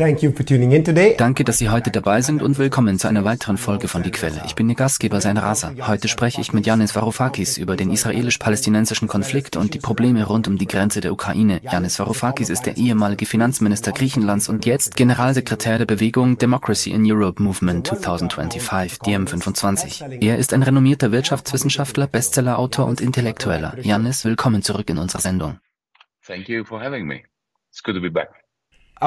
Danke, 0.00 1.44
dass 1.44 1.58
Sie 1.58 1.68
heute 1.68 1.90
dabei 1.90 2.22
sind 2.22 2.42
und 2.42 2.56
willkommen 2.56 2.98
zu 2.98 3.06
einer 3.06 3.26
weiteren 3.26 3.58
Folge 3.58 3.86
von 3.86 4.02
Die 4.02 4.10
Quelle. 4.10 4.40
Ich 4.46 4.54
bin 4.54 4.66
Ihr 4.70 4.74
Gastgeber, 4.74 5.20
sein 5.20 5.36
Rasa. 5.36 5.74
Heute 5.86 6.08
spreche 6.08 6.40
ich 6.40 6.54
mit 6.54 6.64
Janis 6.64 6.96
Varoufakis 6.96 7.58
über 7.58 7.76
den 7.76 7.90
israelisch-palästinensischen 7.90 9.08
Konflikt 9.08 9.56
und 9.56 9.74
die 9.74 9.78
Probleme 9.78 10.24
rund 10.24 10.48
um 10.48 10.56
die 10.56 10.66
Grenze 10.66 11.02
der 11.02 11.12
Ukraine. 11.12 11.60
Janis 11.62 11.98
Varoufakis 11.98 12.48
ist 12.48 12.64
der 12.64 12.78
ehemalige 12.78 13.26
Finanzminister 13.26 13.92
Griechenlands 13.92 14.48
und 14.48 14.64
jetzt 14.64 14.96
Generalsekretär 14.96 15.76
der 15.76 15.84
Bewegung 15.84 16.38
Democracy 16.38 16.92
in 16.92 17.04
Europe 17.04 17.42
Movement 17.42 17.88
2025, 17.88 19.00
DM25. 19.00 20.22
Er 20.22 20.38
ist 20.38 20.54
ein 20.54 20.62
renommierter 20.62 21.12
Wirtschaftswissenschaftler, 21.12 22.06
Bestsellerautor 22.06 22.86
und 22.86 23.02
Intellektueller. 23.02 23.76
Janis, 23.82 24.24
willkommen 24.24 24.62
zurück 24.62 24.88
in 24.88 24.96
unserer 24.96 25.20
Sendung. 25.20 25.58
Thank 26.26 26.48
you 26.48 26.64
for 26.64 26.82
having 26.82 27.06
me. 27.06 27.24
It's 27.70 27.82
good 27.82 27.96
to 27.96 28.00
be 28.00 28.10
back. 28.10 28.39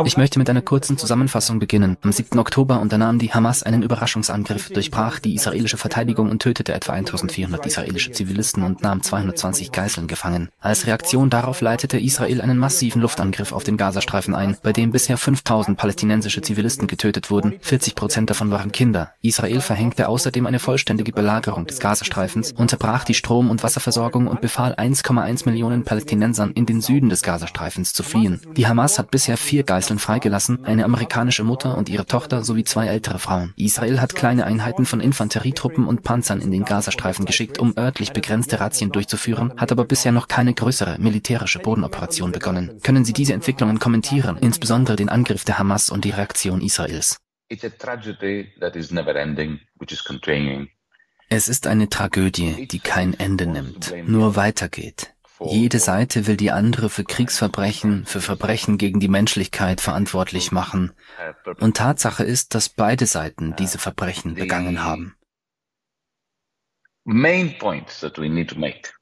Ich 0.05 0.17
möchte 0.17 0.39
mit 0.39 0.49
einer 0.49 0.63
kurzen 0.63 0.97
Zusammenfassung 0.97 1.59
beginnen. 1.59 1.97
Am 2.01 2.11
7. 2.11 2.39
Oktober 2.39 2.81
unternahm 2.81 3.19
die 3.19 3.31
Hamas 3.31 3.61
einen 3.61 3.83
Überraschungsangriff, 3.83 4.69
durchbrach 4.69 5.19
die 5.19 5.35
israelische 5.35 5.77
Verteidigung 5.77 6.31
und 6.31 6.41
tötete 6.41 6.73
etwa 6.73 6.93
1400 6.93 7.63
israelische 7.67 8.11
Zivilisten 8.11 8.63
und 8.63 8.81
nahm 8.81 9.03
220 9.03 9.71
Geiseln 9.71 10.07
gefangen. 10.07 10.49
Als 10.59 10.87
Reaktion 10.87 11.29
darauf 11.29 11.61
leitete 11.61 11.99
Israel 11.99 12.41
einen 12.41 12.57
massiven 12.57 13.03
Luftangriff 13.03 13.53
auf 13.53 13.63
den 13.63 13.77
Gazastreifen 13.77 14.33
ein, 14.33 14.57
bei 14.63 14.73
dem 14.73 14.91
bisher 14.91 15.15
5000 15.15 15.77
palästinensische 15.77 16.41
Zivilisten 16.41 16.87
getötet 16.87 17.29
wurden. 17.29 17.53
40 17.61 17.93
Prozent 17.93 18.29
davon 18.31 18.49
waren 18.49 18.71
Kinder. 18.71 19.11
Israel 19.21 19.61
verhängte 19.61 20.09
außerdem 20.09 20.47
eine 20.47 20.59
vollständige 20.59 21.11
Belagerung 21.11 21.67
des 21.67 21.79
Gazastreifens, 21.79 22.51
unterbrach 22.51 23.03
die 23.03 23.13
Strom- 23.13 23.51
und 23.51 23.61
Wasserversorgung 23.61 24.25
und 24.25 24.41
befahl 24.41 24.73
1,1 24.73 25.45
Millionen 25.45 25.83
Palästinensern 25.83 26.51
in 26.53 26.65
den 26.65 26.81
Süden 26.81 27.09
des 27.09 27.21
Gazastreifens 27.21 27.93
zu 27.93 28.01
fliehen. 28.01 28.41
Die 28.57 28.67
Hamas 28.67 28.97
hat 28.97 29.11
bisher 29.11 29.37
vier 29.37 29.63
Geiseln 29.63 29.82
Geiseln 29.83 29.99
freigelassen, 29.99 30.63
eine 30.63 30.85
amerikanische 30.85 31.43
Mutter 31.43 31.77
und 31.77 31.89
ihre 31.89 32.05
Tochter 32.05 32.45
sowie 32.45 32.63
zwei 32.63 32.87
ältere 32.87 33.19
Frauen. 33.19 33.53
Israel 33.57 33.99
hat 33.99 34.15
kleine 34.15 34.45
Einheiten 34.45 34.85
von 34.85 35.01
Infanterietruppen 35.01 35.87
und 35.87 36.03
Panzern 36.03 36.39
in 36.39 36.51
den 36.51 36.63
Gazastreifen 36.63 37.25
geschickt, 37.25 37.59
um 37.59 37.73
örtlich 37.77 38.13
begrenzte 38.13 38.61
Razzien 38.61 38.93
durchzuführen, 38.93 39.51
hat 39.57 39.73
aber 39.73 39.83
bisher 39.83 40.13
noch 40.13 40.29
keine 40.29 40.53
größere 40.53 40.99
militärische 40.99 41.59
Bodenoperation 41.59 42.31
begonnen. 42.31 42.79
Können 42.81 43.03
Sie 43.03 43.11
diese 43.11 43.33
Entwicklungen 43.33 43.79
kommentieren, 43.79 44.37
insbesondere 44.39 44.95
den 44.95 45.09
Angriff 45.09 45.43
der 45.43 45.59
Hamas 45.59 45.89
und 45.89 46.05
die 46.05 46.11
Reaktion 46.11 46.61
Israels? 46.61 47.17
Es 51.29 51.49
ist 51.49 51.67
eine 51.67 51.89
Tragödie, 51.89 52.67
die 52.67 52.79
kein 52.79 53.13
Ende 53.19 53.47
nimmt, 53.47 53.93
nur 54.07 54.37
weitergeht. 54.37 55.12
Jede 55.45 55.79
Seite 55.79 56.27
will 56.27 56.37
die 56.37 56.51
andere 56.51 56.89
für 56.89 57.03
Kriegsverbrechen, 57.03 58.05
für 58.05 58.21
Verbrechen 58.21 58.77
gegen 58.77 58.99
die 58.99 59.07
Menschlichkeit 59.07 59.81
verantwortlich 59.81 60.51
machen. 60.51 60.93
Und 61.59 61.77
Tatsache 61.77 62.23
ist, 62.23 62.55
dass 62.55 62.69
beide 62.69 63.05
Seiten 63.05 63.55
diese 63.57 63.77
Verbrechen 63.77 64.35
begangen 64.35 64.83
haben. 64.83 65.15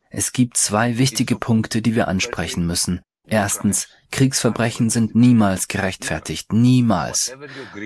Es 0.09 0.31
gibt 0.33 0.57
zwei 0.57 0.97
wichtige 0.97 1.35
Punkte, 1.35 1.81
die 1.81 1.95
wir 1.95 2.07
ansprechen 2.07 2.65
müssen. 2.65 3.01
Erstens, 3.31 3.87
Kriegsverbrechen 4.11 4.89
sind 4.89 5.15
niemals 5.15 5.69
gerechtfertigt, 5.69 6.51
niemals. 6.51 7.33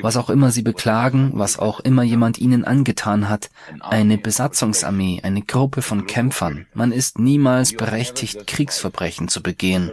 Was 0.02 0.18
auch 0.18 0.32
immer 0.32 0.50
sie 0.50 0.64
beklagen, 0.64 1.34
was 1.36 1.60
auch 1.60 1.80
immer 1.82 2.02
jemand 2.02 2.40
ihnen 2.40 2.66
angetan 2.66 3.30
hat, 3.30 3.52
eine 3.80 4.18
Besatzungsarmee, 4.18 5.22
eine 5.22 5.44
Gruppe 5.44 5.84
von 5.84 6.08
Kämpfern, 6.08 6.66
man 6.73 6.92
ist 6.92 7.20
niemals 7.20 7.73
berechtigt, 7.73 8.48
Kriegsverbrechen 8.48 9.28
zu 9.28 9.44
begehen. 9.44 9.92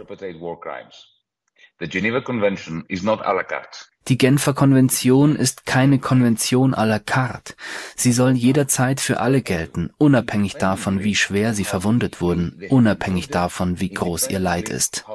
The 1.79 1.87
Geneva 1.87 2.21
Convention 2.21 2.83
is 2.87 3.03
not 3.03 3.21
à 3.21 3.33
la 3.33 3.43
carte. 3.43 3.92
Die 4.09 4.17
Genfer 4.17 4.53
Konvention 4.53 5.35
ist 5.35 5.65
keine 5.65 5.97
Konvention 5.97 6.73
à 6.73 6.85
la 6.85 6.99
carte. 6.99 7.53
Sie 7.95 8.11
soll 8.11 8.33
jederzeit 8.33 8.99
für 8.99 9.19
alle 9.19 9.41
gelten, 9.41 9.91
unabhängig 9.97 10.55
davon, 10.55 11.03
wie 11.03 11.15
schwer 11.15 11.53
sie 11.53 11.63
verwundet 11.63 12.19
wurden, 12.19 12.61
unabhängig 12.69 13.29
davon, 13.29 13.79
wie 13.79 13.89
groß 13.89 14.29
ihr 14.29 14.39
Leid 14.39 14.67
ist. 14.69 15.05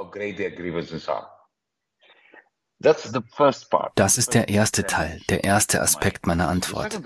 Das 3.96 4.18
ist 4.18 4.34
der 4.34 4.48
erste 4.48 4.84
Teil, 4.84 5.20
der 5.28 5.42
erste 5.42 5.82
Aspekt 5.82 6.28
meiner 6.28 6.48
Antwort. 6.48 7.00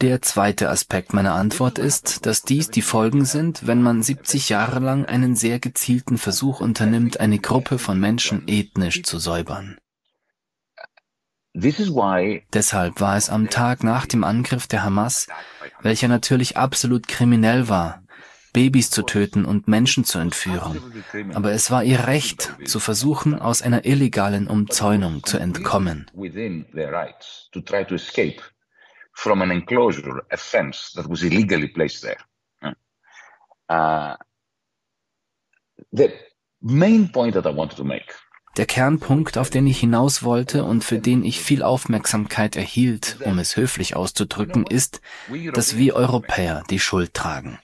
Der 0.00 0.22
zweite 0.22 0.68
Aspekt 0.68 1.14
meiner 1.14 1.34
Antwort 1.34 1.78
ist, 1.78 2.26
dass 2.26 2.42
dies 2.42 2.68
die 2.68 2.82
Folgen 2.82 3.24
sind, 3.24 3.68
wenn 3.68 3.80
man 3.80 4.02
70 4.02 4.48
Jahre 4.48 4.80
lang 4.80 5.06
einen 5.06 5.36
sehr 5.36 5.60
gezielten 5.60 6.18
Versuch 6.18 6.60
unternimmt, 6.60 7.20
eine 7.20 7.38
Gruppe 7.38 7.78
von 7.78 8.00
Menschen 8.00 8.48
ethnisch 8.48 9.04
zu 9.04 9.20
säubern. 9.20 9.78
Deshalb 11.54 13.00
war 13.00 13.16
es 13.16 13.28
am 13.28 13.50
Tag 13.50 13.84
nach 13.84 14.06
dem 14.06 14.24
Angriff 14.24 14.66
der 14.66 14.84
Hamas, 14.84 15.28
welcher 15.82 16.08
natürlich 16.08 16.56
absolut 16.56 17.08
kriminell 17.08 17.68
war, 17.68 18.02
Babys 18.54 18.90
zu 18.90 19.02
töten 19.02 19.44
und 19.44 19.68
Menschen 19.68 20.04
zu 20.04 20.18
entführen. 20.18 21.04
Aber 21.34 21.52
es 21.52 21.70
war 21.70 21.84
ihr 21.84 22.06
Recht, 22.06 22.54
zu 22.64 22.80
versuchen, 22.80 23.38
aus 23.38 23.60
einer 23.60 23.84
illegalen 23.84 24.46
Umzäunung 24.46 25.24
zu 25.24 25.38
entkommen. 25.38 26.10
From 29.14 29.42
an 29.42 29.50
enclosure, 29.50 30.24
a 30.30 30.38
fence 30.38 30.94
that 30.94 31.06
was 31.06 31.22
illegally 31.22 31.68
placed 31.68 32.00
there. 32.00 32.16
Uh, 33.68 34.16
the 35.92 36.10
main 36.62 37.12
point 37.12 37.34
that 37.34 37.44
I 37.44 37.54
wanted 37.54 37.76
to 37.76 37.84
make 37.84 38.14
der 38.56 38.66
Kernpunkt, 38.66 39.38
auf 39.38 39.50
den 39.50 39.66
ich 39.66 39.80
hinaus 39.80 40.22
wollte 40.22 40.64
und 40.64 40.84
für 40.84 40.98
den 40.98 41.24
ich 41.24 41.40
viel 41.40 41.62
Aufmerksamkeit 41.62 42.56
erhielt, 42.56 43.18
um 43.24 43.38
es 43.38 43.56
höflich 43.56 43.96
auszudrücken, 43.96 44.66
ist, 44.66 45.00
dass 45.54 45.76
wir 45.76 45.94
Europäer 45.94 46.62
die 46.68 46.78
Schuld 46.78 47.14
tragen. 47.14 47.58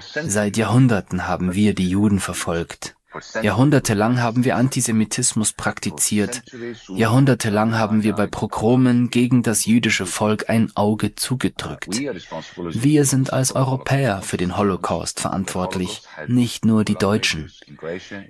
Seit 0.00 0.56
Jahrhunderten 0.56 1.26
haben 1.26 1.54
wir 1.54 1.74
die 1.74 1.88
Juden 1.88 2.20
verfolgt. 2.20 2.96
Jahrhundertelang 3.42 4.20
haben 4.20 4.44
wir 4.44 4.56
Antisemitismus 4.56 5.52
praktiziert. 5.52 6.42
Jahrhundertelang 6.88 7.76
haben 7.76 8.02
wir 8.02 8.14
bei 8.14 8.26
Progromen 8.26 9.10
gegen 9.10 9.42
das 9.42 9.64
jüdische 9.64 10.06
Volk 10.06 10.48
ein 10.48 10.70
Auge 10.76 11.14
zugedrückt. 11.16 11.88
Wir 11.90 13.04
sind 13.04 13.32
als 13.32 13.52
Europäer 13.52 14.22
für 14.22 14.36
den 14.36 14.56
Holocaust 14.56 15.20
verantwortlich, 15.20 16.02
nicht 16.28 16.64
nur 16.64 16.84
die 16.84 16.94
Deutschen. 16.94 17.50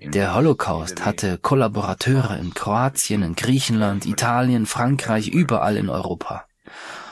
Der 0.02 0.34
Holocaust 0.34 1.04
hatte 1.04 1.38
Kollaborateure 1.38 2.38
in 2.38 2.54
Kroatien, 2.54 3.22
in 3.22 3.34
Griechenland, 3.34 4.06
Italien, 4.06 4.66
Frankreich, 4.66 5.28
überall 5.28 5.76
in 5.76 5.90
Europa. 5.90 6.44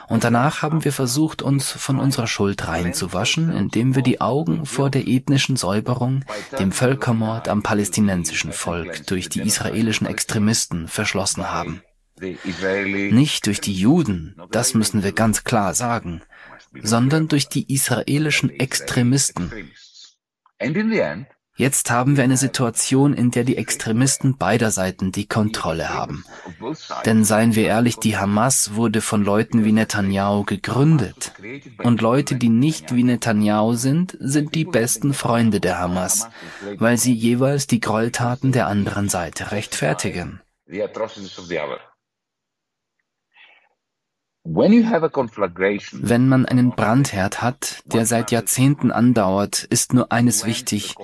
Und 0.09 0.25
danach 0.25 0.63
haben 0.63 0.85
wir 0.85 0.93
versucht, 0.93 1.43
uns 1.43 1.71
von 1.71 1.99
unserer 1.99 2.27
Schuld 2.27 2.67
reinzuwaschen, 2.67 3.55
indem 3.55 3.95
wir 3.95 4.03
die 4.03 4.21
Augen 4.21 4.65
vor 4.65 4.91
der 4.91 5.07
ethnischen 5.07 5.57
Säuberung, 5.57 6.25
dem 6.59 6.73
Völkermord 6.73 7.49
am 7.49 7.63
palästinensischen 7.63 8.53
Volk 8.53 9.07
durch 9.07 9.29
die 9.29 9.41
israelischen 9.41 10.07
Extremisten 10.07 10.89
verschlossen 10.89 11.51
haben. 11.51 11.83
Nicht 12.21 13.47
durch 13.47 13.61
die 13.61 13.75
Juden, 13.75 14.37
das 14.51 14.75
müssen 14.75 15.03
wir 15.03 15.13
ganz 15.13 15.45
klar 15.45 15.75
sagen, 15.75 16.23
sondern 16.83 17.29
durch 17.29 17.49
die 17.49 17.73
israelischen 17.73 18.51
Extremisten. 18.51 19.53
Jetzt 21.59 21.91
haben 21.91 22.17
wir 22.17 22.23
eine 22.23 22.37
Situation, 22.37 23.15
in 23.15 23.33
der 23.33 23.43
die 23.43 23.57
Extremisten 23.57 24.37
beider 24.37 24.71
Seiten 24.71 25.11
die 25.11 25.27
Kontrolle 25.27 25.93
haben. 25.93 26.25
Denn 27.05 27.25
seien 27.25 27.57
wir 27.57 27.67
ehrlich, 27.67 27.97
die 27.97 28.17
Hamas 28.17 28.77
wurde 28.77 29.01
von 29.01 29.25
Leuten 29.25 29.65
wie 29.65 29.73
Netanyahu 29.73 30.45
gegründet. 30.45 31.33
Und 31.83 32.01
Leute, 32.01 32.37
die 32.37 32.49
nicht 32.49 32.95
wie 32.95 33.03
Netanyahu 33.03 33.75
sind, 33.75 34.17
sind 34.21 34.55
die 34.55 34.65
besten 34.65 35.13
Freunde 35.13 35.59
der 35.59 35.81
Hamas, 35.81 36.29
weil 36.77 36.97
sie 36.97 37.13
jeweils 37.13 37.67
die 37.67 37.81
Gräueltaten 37.81 38.53
der 38.53 38.69
anderen 38.69 39.09
Seite 39.09 39.51
rechtfertigen. 39.51 40.41
Wenn 44.51 46.29
man 46.29 46.47
einen 46.47 46.71
Brandherd 46.71 47.43
hat, 47.43 47.83
der 47.85 48.07
seit 48.07 48.31
Jahrzehnten 48.31 48.91
andauert, 48.91 49.65
ist 49.65 49.93
nur 49.93 50.11
eines 50.11 50.47
wichtig, 50.47 50.95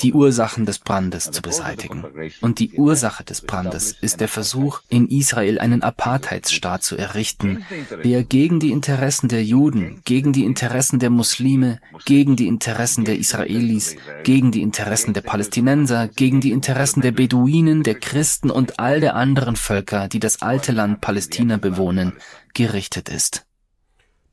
die 0.00 0.12
Ursachen 0.12 0.66
des 0.66 0.78
Brandes 0.78 1.32
zu 1.32 1.42
beseitigen. 1.42 2.04
Und 2.40 2.60
die 2.60 2.72
Ursache 2.74 3.24
des 3.24 3.40
Brandes 3.40 3.96
ist 4.00 4.20
der 4.20 4.28
Versuch, 4.28 4.82
in 4.88 5.08
Israel 5.08 5.58
einen 5.58 5.82
Apartheidsstaat 5.82 6.84
zu 6.84 6.96
errichten, 6.96 7.64
der 8.04 8.22
gegen 8.22 8.60
die 8.60 8.70
Interessen 8.70 9.28
der 9.28 9.42
Juden, 9.42 10.00
gegen 10.04 10.32
die 10.32 10.44
Interessen 10.44 11.00
der 11.00 11.10
Muslime, 11.10 11.80
gegen 12.04 12.36
die 12.36 12.46
Interessen 12.46 13.04
der 13.04 13.18
Israelis, 13.18 13.96
gegen 14.22 14.52
die 14.52 14.62
Interessen 14.62 15.12
der 15.12 15.22
Palästinenser, 15.22 16.06
gegen 16.06 16.40
die 16.40 16.52
Interessen 16.52 17.00
der 17.00 17.12
Beduinen, 17.12 17.82
der 17.82 17.96
Christen 17.96 18.50
und 18.50 18.78
all 18.78 19.00
der 19.00 19.16
anderen 19.16 19.56
Völker, 19.56 20.06
die 20.06 20.20
das 20.20 20.40
alte 20.40 20.70
Land 20.70 21.00
Palästina 21.00 21.56
bewohnen, 21.56 22.12
gerichtet 22.54 23.08
ist. 23.08 23.46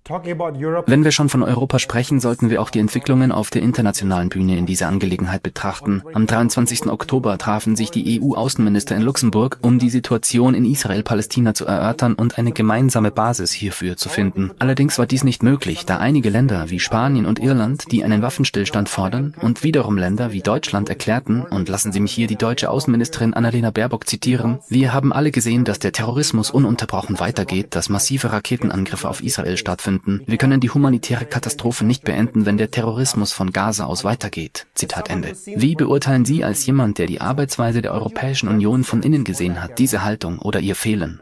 Wenn 0.09 1.03
wir 1.03 1.11
schon 1.11 1.29
von 1.29 1.43
Europa 1.43 1.77
sprechen, 1.77 2.19
sollten 2.19 2.49
wir 2.49 2.63
auch 2.63 2.71
die 2.71 2.79
Entwicklungen 2.79 3.31
auf 3.31 3.51
der 3.51 3.61
internationalen 3.61 4.29
Bühne 4.29 4.57
in 4.57 4.65
dieser 4.65 4.87
Angelegenheit 4.87 5.43
betrachten. 5.43 6.01
Am 6.13 6.25
23. 6.25 6.87
Oktober 6.87 7.37
trafen 7.37 7.75
sich 7.75 7.91
die 7.91 8.19
EU-Außenminister 8.19 8.95
in 8.95 9.03
Luxemburg, 9.03 9.59
um 9.61 9.77
die 9.77 9.91
Situation 9.91 10.55
in 10.55 10.65
Israel-Palästina 10.65 11.53
zu 11.53 11.67
erörtern 11.67 12.15
und 12.15 12.39
eine 12.39 12.53
gemeinsame 12.53 13.11
Basis 13.11 13.51
hierfür 13.51 13.97
zu 13.97 14.09
finden. 14.09 14.49
Allerdings 14.57 14.97
war 14.97 15.05
dies 15.05 15.23
nicht 15.23 15.43
möglich, 15.43 15.85
da 15.85 15.97
einige 15.97 16.31
Länder 16.31 16.71
wie 16.71 16.79
Spanien 16.79 17.27
und 17.27 17.37
Irland, 17.37 17.91
die 17.91 18.03
einen 18.03 18.23
Waffenstillstand 18.23 18.89
fordern, 18.89 19.35
und 19.39 19.63
wiederum 19.63 19.95
Länder 19.95 20.31
wie 20.31 20.41
Deutschland 20.41 20.89
erklärten, 20.89 21.43
und 21.43 21.69
lassen 21.69 21.91
Sie 21.91 21.99
mich 21.99 22.13
hier 22.13 22.25
die 22.25 22.35
deutsche 22.35 22.71
Außenministerin 22.71 23.35
Annalena 23.35 23.69
Baerbock 23.69 24.07
zitieren, 24.07 24.57
wir 24.69 24.91
haben 24.91 25.13
alle 25.13 25.29
gesehen, 25.29 25.65
dass 25.65 25.77
der 25.77 25.91
Terrorismus 25.91 26.49
ununterbrochen 26.49 27.19
weitergeht, 27.19 27.75
dass 27.75 27.89
massive 27.89 28.31
Raketenangriffe 28.31 29.07
auf 29.07 29.21
Israel 29.21 29.57
stattfinden 29.57 29.98
finden. 29.99 30.23
Wir 30.25 30.37
können 30.37 30.59
die 30.59 30.69
humanitäre 30.69 31.25
Katastrophe 31.25 31.85
nicht 31.85 32.03
beenden, 32.03 32.45
wenn 32.45 32.57
der 32.57 32.71
Terrorismus 32.71 33.31
von 33.31 33.51
Gaza 33.51 33.85
aus 33.85 34.03
weitergeht. 34.03 34.67
Zitat 34.73 35.09
Ende. 35.09 35.35
Wie 35.45 35.75
beurteilen 35.75 36.25
Sie 36.25 36.43
als 36.43 36.65
jemand, 36.65 36.97
der 36.97 37.07
die 37.07 37.21
Arbeitsweise 37.21 37.81
der 37.81 37.93
Europäischen 37.93 38.49
Union 38.49 38.83
von 38.83 39.03
innen 39.03 39.23
gesehen 39.23 39.61
hat, 39.61 39.79
diese 39.79 40.03
Haltung 40.03 40.39
oder 40.39 40.59
ihr 40.59 40.75
Fehlen? 40.75 41.21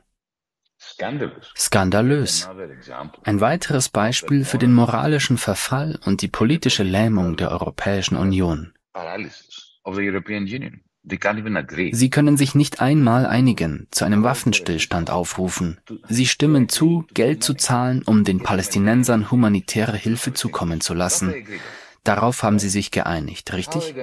Skandalös. 1.55 2.49
Ein 3.23 3.41
weiteres 3.41 3.89
Beispiel 3.89 4.45
für 4.45 4.57
den 4.57 4.73
moralischen 4.73 5.37
Verfall 5.37 5.99
und 6.05 6.21
die 6.21 6.27
politische 6.27 6.83
Lähmung 6.83 7.35
der 7.35 7.51
Europäischen 7.51 8.15
Union. 8.15 8.73
Sie 11.93 12.09
können 12.09 12.37
sich 12.37 12.55
nicht 12.55 12.81
einmal 12.81 13.25
einigen, 13.25 13.87
zu 13.91 14.05
einem 14.05 14.23
Waffenstillstand 14.23 15.09
aufrufen. 15.09 15.77
Sie 16.09 16.25
stimmen 16.25 16.69
zu, 16.69 17.05
Geld 17.13 17.43
zu 17.43 17.53
zahlen, 17.53 18.03
um 18.05 18.23
den 18.23 18.39
Palästinensern 18.39 19.31
humanitäre 19.31 19.97
Hilfe 19.97 20.33
zukommen 20.33 20.81
zu 20.81 20.93
lassen. 20.93 21.33
Darauf 22.07 22.41
haben 22.41 22.57
sie 22.57 22.69
sich 22.69 22.91
geeinigt, 22.91 23.51
richtig? 23.51 23.93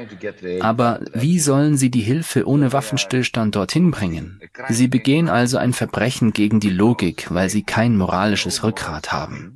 Aber 0.60 1.00
wie 1.14 1.38
sollen 1.38 1.78
sie 1.78 1.90
die 1.90 2.02
Hilfe 2.02 2.46
ohne 2.46 2.74
Waffenstillstand 2.74 3.56
dorthin 3.56 3.90
bringen? 3.92 4.40
Sie 4.68 4.88
begehen 4.88 5.30
also 5.30 5.56
ein 5.56 5.72
Verbrechen 5.72 6.34
gegen 6.34 6.60
die 6.60 6.68
Logik, 6.68 7.28
weil 7.30 7.48
sie 7.48 7.62
kein 7.62 7.96
moralisches 7.96 8.62
Rückgrat 8.62 9.10
haben. 9.10 9.54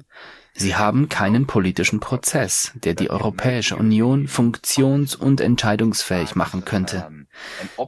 Sie 0.58 0.74
haben 0.74 1.08
keinen 1.08 1.46
politischen 1.46 2.00
Prozess, 2.00 2.72
der 2.74 2.94
die 2.94 3.10
Europäische 3.10 3.76
Union 3.76 4.26
funktions- 4.26 5.14
und 5.14 5.40
entscheidungsfähig 5.40 6.34
machen 6.34 6.64
könnte. 6.64 7.08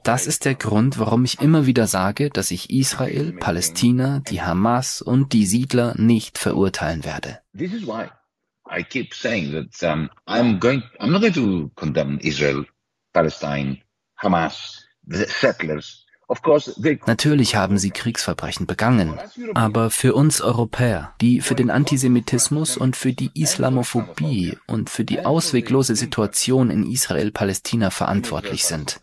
Das 0.05 0.29
ist 0.29 0.45
der 0.45 0.55
Grund, 0.55 1.01
warum 1.01 1.25
ich 1.25 1.41
immer 1.41 1.67
wieder 1.67 1.89
sage, 1.89 2.31
dass 2.31 2.53
ich 2.53 2.71
Israel, 2.71 3.33
Palästina, 3.33 4.21
die 4.21 4.41
Hamas 4.41 5.03
und 5.03 5.33
die 5.33 5.47
Siedler 5.47 5.95
nicht 5.97 6.39
verurteilen 6.39 7.05
werde. 7.05 7.41
Hamas, 14.17 14.85
settlers. 15.03 16.07
Natürlich 17.06 17.56
haben 17.56 17.79
sie 17.79 17.91
Kriegsverbrechen 17.91 18.67
begangen, 18.67 19.19
aber 19.55 19.91
für 19.91 20.15
uns 20.15 20.41
Europäer, 20.41 21.12
die 21.21 21.41
für 21.41 21.56
den 21.56 21.71
Antisemitismus 21.71 22.77
und 22.77 22.97
für 22.97 23.12
die 23.12 23.31
Islamophobie 23.35 24.56
und 24.69 24.91
für 24.91 25.05
die 25.05 25.25
ausweglose 25.25 25.97
Situation 25.97 26.71
in 26.71 26.88
Israel-Palästina 26.88 27.91
verantwortlich 27.91 28.65
sind. 28.65 29.00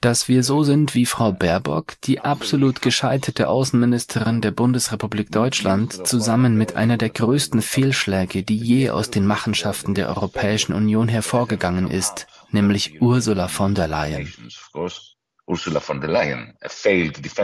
Dass 0.00 0.26
wir 0.28 0.42
so 0.42 0.64
sind 0.64 0.94
wie 0.96 1.06
Frau 1.06 1.30
Baerbock, 1.30 2.00
die 2.02 2.20
absolut 2.20 2.82
gescheiterte 2.82 3.48
Außenministerin 3.48 4.40
der 4.40 4.50
Bundesrepublik 4.50 5.30
Deutschland, 5.30 6.04
zusammen 6.08 6.56
mit 6.56 6.74
einer 6.74 6.96
der 6.96 7.10
größten 7.10 7.62
Fehlschläge, 7.62 8.42
die 8.42 8.56
je 8.56 8.90
aus 8.90 9.10
den 9.10 9.24
Machenschaften 9.24 9.94
der 9.94 10.08
Europäischen 10.08 10.72
Union 10.72 11.06
hervorgegangen 11.06 11.88
ist, 11.88 12.26
nämlich 12.52 13.00
Ursula 13.00 13.48
von 13.48 13.74
der 13.74 13.88
Leyen. 13.88 14.32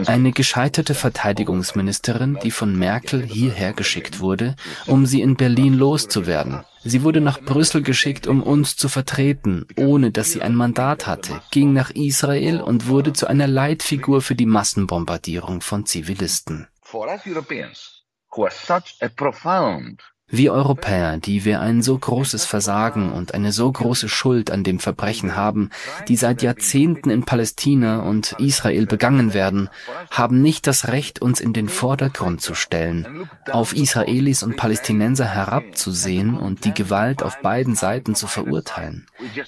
Eine 0.06 0.32
gescheiterte 0.32 0.94
Verteidigungsministerin, 0.94 2.38
die 2.42 2.52
von 2.52 2.78
Merkel 2.78 3.22
hierher 3.24 3.72
geschickt 3.72 4.20
wurde, 4.20 4.54
um 4.86 5.06
sie 5.06 5.22
in 5.22 5.36
Berlin 5.36 5.74
loszuwerden. 5.74 6.64
Sie 6.84 7.02
wurde 7.02 7.20
nach 7.20 7.40
Brüssel 7.40 7.82
geschickt, 7.82 8.28
um 8.28 8.44
uns 8.44 8.76
zu 8.76 8.88
vertreten, 8.88 9.66
ohne 9.76 10.12
dass 10.12 10.30
sie 10.30 10.40
ein 10.40 10.54
Mandat 10.54 11.08
hatte, 11.08 11.42
ging 11.50 11.72
nach 11.72 11.90
Israel 11.90 12.60
und 12.60 12.86
wurde 12.86 13.12
zu 13.12 13.26
einer 13.26 13.48
Leitfigur 13.48 14.22
für 14.22 14.36
die 14.36 14.46
Massenbombardierung 14.46 15.62
von 15.62 15.84
Zivilisten. 15.84 16.68
For 16.82 17.08
us 17.08 17.22
Europeans, 17.26 18.04
who 18.30 18.44
are 18.44 18.52
such 18.52 18.94
a 19.00 19.08
profound 19.08 20.00
wir 20.28 20.52
Europäer, 20.52 21.18
die 21.18 21.44
wir 21.44 21.60
ein 21.60 21.82
so 21.82 21.96
großes 21.96 22.44
Versagen 22.44 23.12
und 23.12 23.32
eine 23.34 23.52
so 23.52 23.70
große 23.70 24.08
Schuld 24.08 24.50
an 24.50 24.64
dem 24.64 24.80
Verbrechen 24.80 25.36
haben, 25.36 25.70
die 26.08 26.16
seit 26.16 26.42
Jahrzehnten 26.42 27.10
in 27.10 27.24
Palästina 27.24 28.00
und 28.00 28.32
Israel 28.38 28.86
begangen 28.86 29.34
werden, 29.34 29.68
haben 30.10 30.42
nicht 30.42 30.66
das 30.66 30.88
Recht, 30.88 31.22
uns 31.22 31.40
in 31.40 31.52
den 31.52 31.68
Vordergrund 31.68 32.40
zu 32.40 32.54
stellen, 32.54 33.28
auf 33.50 33.72
Israelis 33.74 34.42
und 34.42 34.56
Palästinenser 34.56 35.26
herabzusehen 35.26 36.36
und 36.36 36.64
die 36.64 36.74
Gewalt 36.74 37.22
auf 37.22 37.40
beiden 37.40 37.76
Seiten 37.76 38.14
zu 38.16 38.26
verurteilen. 38.26 39.06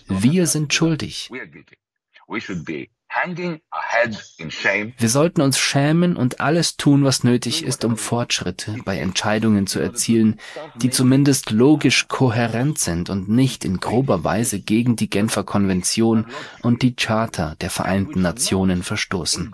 Wir 0.09 0.47
sind 0.47 0.73
schuldig. 0.73 1.31
Wir 4.99 5.09
sollten 5.09 5.41
uns 5.41 5.59
schämen 5.59 6.17
und 6.17 6.41
alles 6.41 6.77
tun, 6.77 7.05
was 7.05 7.25
nötig 7.25 7.65
ist, 7.65 7.85
um 7.85 7.97
Fortschritte 7.97 8.77
bei 8.85 8.99
Entscheidungen 8.99 9.67
zu 9.67 9.81
erzielen, 9.81 10.39
die 10.77 10.91
zumindest 10.91 11.51
logisch 11.51 12.07
kohärent 12.09 12.79
sind 12.79 13.11
und 13.11 13.29
nicht 13.29 13.65
in 13.65 13.79
grober 13.79 14.25
Weise 14.25 14.61
gegen 14.61 14.97
die 14.97 15.11
Genfer 15.11 15.45
Konvention 15.45 16.27
und 16.63 16.83
die 16.83 16.95
Charta 16.95 17.55
der 17.61 17.71
Vereinten 17.71 18.23
Nationen 18.23 18.83
verstoßen. 18.83 19.51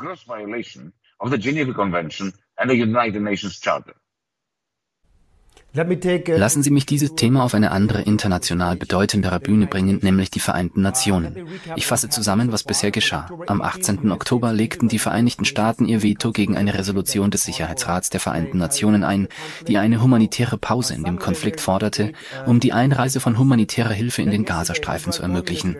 Lassen 5.77 6.63
Sie 6.63 6.71
mich 6.71 6.87
dieses 6.87 7.17
Thema 7.17 7.43
auf 7.43 7.53
eine 7.53 7.73
andere 7.73 8.03
international 8.03 8.77
bedeutendere 8.77 9.41
Bühne 9.41 9.67
bringen, 9.67 9.99
nämlich 10.03 10.31
die 10.31 10.39
Vereinten 10.39 10.83
Nationen. 10.83 11.49
Ich 11.75 11.89
fasse 11.89 12.09
zusammen, 12.09 12.53
was 12.53 12.63
bisher 12.63 12.93
geschah. 12.93 13.29
Am 13.49 13.61
18. 13.61 14.13
Oktober 14.13 14.53
legten 14.53 14.89
die 14.89 15.01
Vereinigten 15.01 15.45
Staaten 15.45 15.87
ihr 15.87 16.05
Veto 16.05 16.31
gegen 16.31 16.57
eine 16.57 16.75
Resolution 16.75 17.33
des 17.33 17.43
Sicherheitsrats 17.43 18.09
der 18.11 18.21
Vereinten 18.21 18.59
Nationen 18.59 19.03
ein, 19.03 19.27
die 19.67 19.79
eine 19.79 20.01
humanitäre 20.01 20.59
Pause 20.59 20.95
in 20.95 21.03
dem 21.03 21.19
Konflikt 21.19 21.61
forderte, 21.61 22.13
um 22.47 22.61
die 22.61 22.73
Einreise 22.73 23.19
von 23.19 23.37
humanitärer 23.37 23.93
Hilfe 23.93 24.23
in 24.23 24.31
den 24.31 24.45
Gazastreifen 24.45 25.11
zu 25.11 25.23
ermöglichen. 25.23 25.75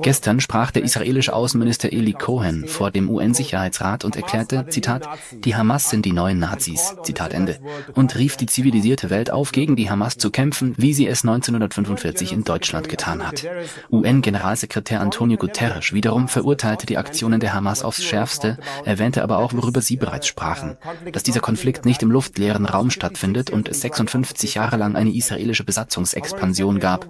Gestern 0.00 0.40
sprach 0.40 0.70
der 0.70 0.84
israelische 0.84 1.34
Außenminister 1.34 1.92
Eli 1.92 2.14
Cohen 2.14 2.66
vor 2.66 2.90
dem 2.90 3.10
UN-Sicherheitsrat 3.10 4.06
und 4.06 4.16
erklärte, 4.16 4.68
Zitat, 4.70 5.06
die 5.32 5.54
Hamas 5.54 5.90
sind 5.90 6.06
die 6.06 6.12
neuen 6.12 6.38
Nazis, 6.38 6.94
Zitat 7.02 7.34
Ende, 7.34 7.58
und 7.92 8.16
rief 8.16 8.38
die 8.38 8.46
zivilisierte 8.46 9.10
Welt 9.10 9.33
auf, 9.34 9.52
gegen 9.52 9.76
die 9.76 9.90
Hamas 9.90 10.16
zu 10.16 10.30
kämpfen, 10.30 10.74
wie 10.76 10.94
sie 10.94 11.06
es 11.06 11.22
1945 11.22 12.32
in 12.32 12.44
Deutschland 12.44 12.88
getan 12.88 13.26
hat. 13.26 13.44
UN-Generalsekretär 13.90 15.00
Antonio 15.00 15.36
Guterres 15.36 15.92
wiederum 15.92 16.28
verurteilte 16.28 16.86
die 16.86 16.96
Aktionen 16.96 17.40
der 17.40 17.54
Hamas 17.54 17.82
aufs 17.82 18.04
Schärfste, 18.04 18.58
erwähnte 18.84 19.22
aber 19.22 19.38
auch, 19.38 19.52
worüber 19.52 19.80
Sie 19.80 19.96
bereits 19.96 20.26
sprachen, 20.26 20.76
dass 21.12 21.22
dieser 21.22 21.40
Konflikt 21.40 21.84
nicht 21.84 22.02
im 22.02 22.10
luftleeren 22.10 22.66
Raum 22.66 22.90
stattfindet 22.90 23.50
und 23.50 23.68
es 23.68 23.80
56 23.80 24.54
Jahre 24.54 24.76
lang 24.76 24.96
eine 24.96 25.14
israelische 25.14 25.64
Besatzungsexpansion 25.64 26.80
gab. 26.80 27.08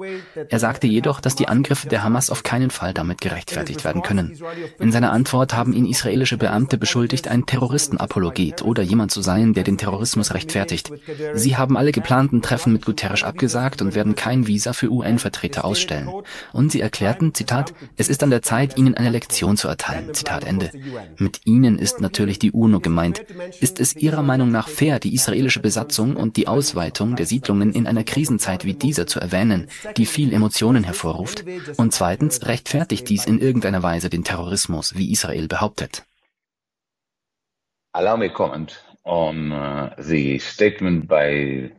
Er 0.48 0.58
sagte 0.58 0.86
jedoch, 0.86 1.20
dass 1.20 1.36
die 1.36 1.48
Angriffe 1.48 1.88
der 1.88 2.02
Hamas 2.02 2.30
auf 2.30 2.42
keinen 2.42 2.70
Fall 2.70 2.94
damit 2.94 3.20
gerechtfertigt 3.20 3.84
werden 3.84 4.02
können. 4.02 4.36
In 4.80 4.92
seiner 4.92 5.12
Antwort 5.12 5.54
haben 5.54 5.72
ihn 5.72 5.86
israelische 5.86 6.36
Beamte 6.36 6.78
beschuldigt, 6.78 7.28
ein 7.28 7.46
Terroristenapologet 7.46 8.62
oder 8.62 8.82
jemand 8.82 9.10
zu 9.10 9.22
sein, 9.22 9.54
der 9.54 9.64
den 9.64 9.78
Terrorismus 9.78 10.34
rechtfertigt. 10.34 10.92
Sie 11.34 11.56
haben 11.56 11.76
alle 11.76 11.92
geplant, 11.92 12.13
geplanten 12.14 12.42
Treffen 12.42 12.72
mit 12.72 12.84
Guterres 12.84 13.24
abgesagt 13.24 13.82
und 13.82 13.96
werden 13.96 14.14
kein 14.14 14.46
Visa 14.46 14.72
für 14.72 14.88
UN-Vertreter 14.88 15.64
ausstellen. 15.64 16.08
Und 16.52 16.70
sie 16.70 16.80
erklärten, 16.80 17.34
Zitat, 17.34 17.74
es 17.96 18.08
ist 18.08 18.22
an 18.22 18.30
der 18.30 18.40
Zeit, 18.40 18.78
ihnen 18.78 18.94
eine 18.94 19.10
Lektion 19.10 19.56
zu 19.56 19.66
erteilen. 19.66 20.14
Zitat 20.14 20.44
Ende. 20.44 20.70
Mit 21.18 21.40
ihnen 21.44 21.76
ist 21.76 22.00
natürlich 22.00 22.38
die 22.38 22.52
UNO 22.52 22.78
gemeint. 22.78 23.24
Ist 23.58 23.80
es 23.80 23.96
Ihrer 23.96 24.22
Meinung 24.22 24.52
nach 24.52 24.68
fair, 24.68 25.00
die 25.00 25.12
israelische 25.12 25.58
Besatzung 25.58 26.14
und 26.14 26.36
die 26.36 26.46
Ausweitung 26.46 27.16
der 27.16 27.26
Siedlungen 27.26 27.72
in 27.72 27.88
einer 27.88 28.04
Krisenzeit 28.04 28.64
wie 28.64 28.74
dieser 28.74 29.08
zu 29.08 29.18
erwähnen, 29.18 29.66
die 29.96 30.06
viel 30.06 30.32
Emotionen 30.32 30.84
hervorruft? 30.84 31.44
Und 31.76 31.94
zweitens, 31.94 32.46
rechtfertigt 32.46 33.08
dies 33.08 33.26
in 33.26 33.40
irgendeiner 33.40 33.82
Weise 33.82 34.08
den 34.08 34.22
Terrorismus, 34.22 34.94
wie 34.94 35.10
Israel 35.10 35.48
behauptet? 35.48 36.04
Allow 37.92 38.16
me 38.16 38.30
comment 38.30 38.84
on 39.04 39.50
uh, 39.50 39.90
the 39.98 40.38
statement 40.38 41.08
by 41.08 41.72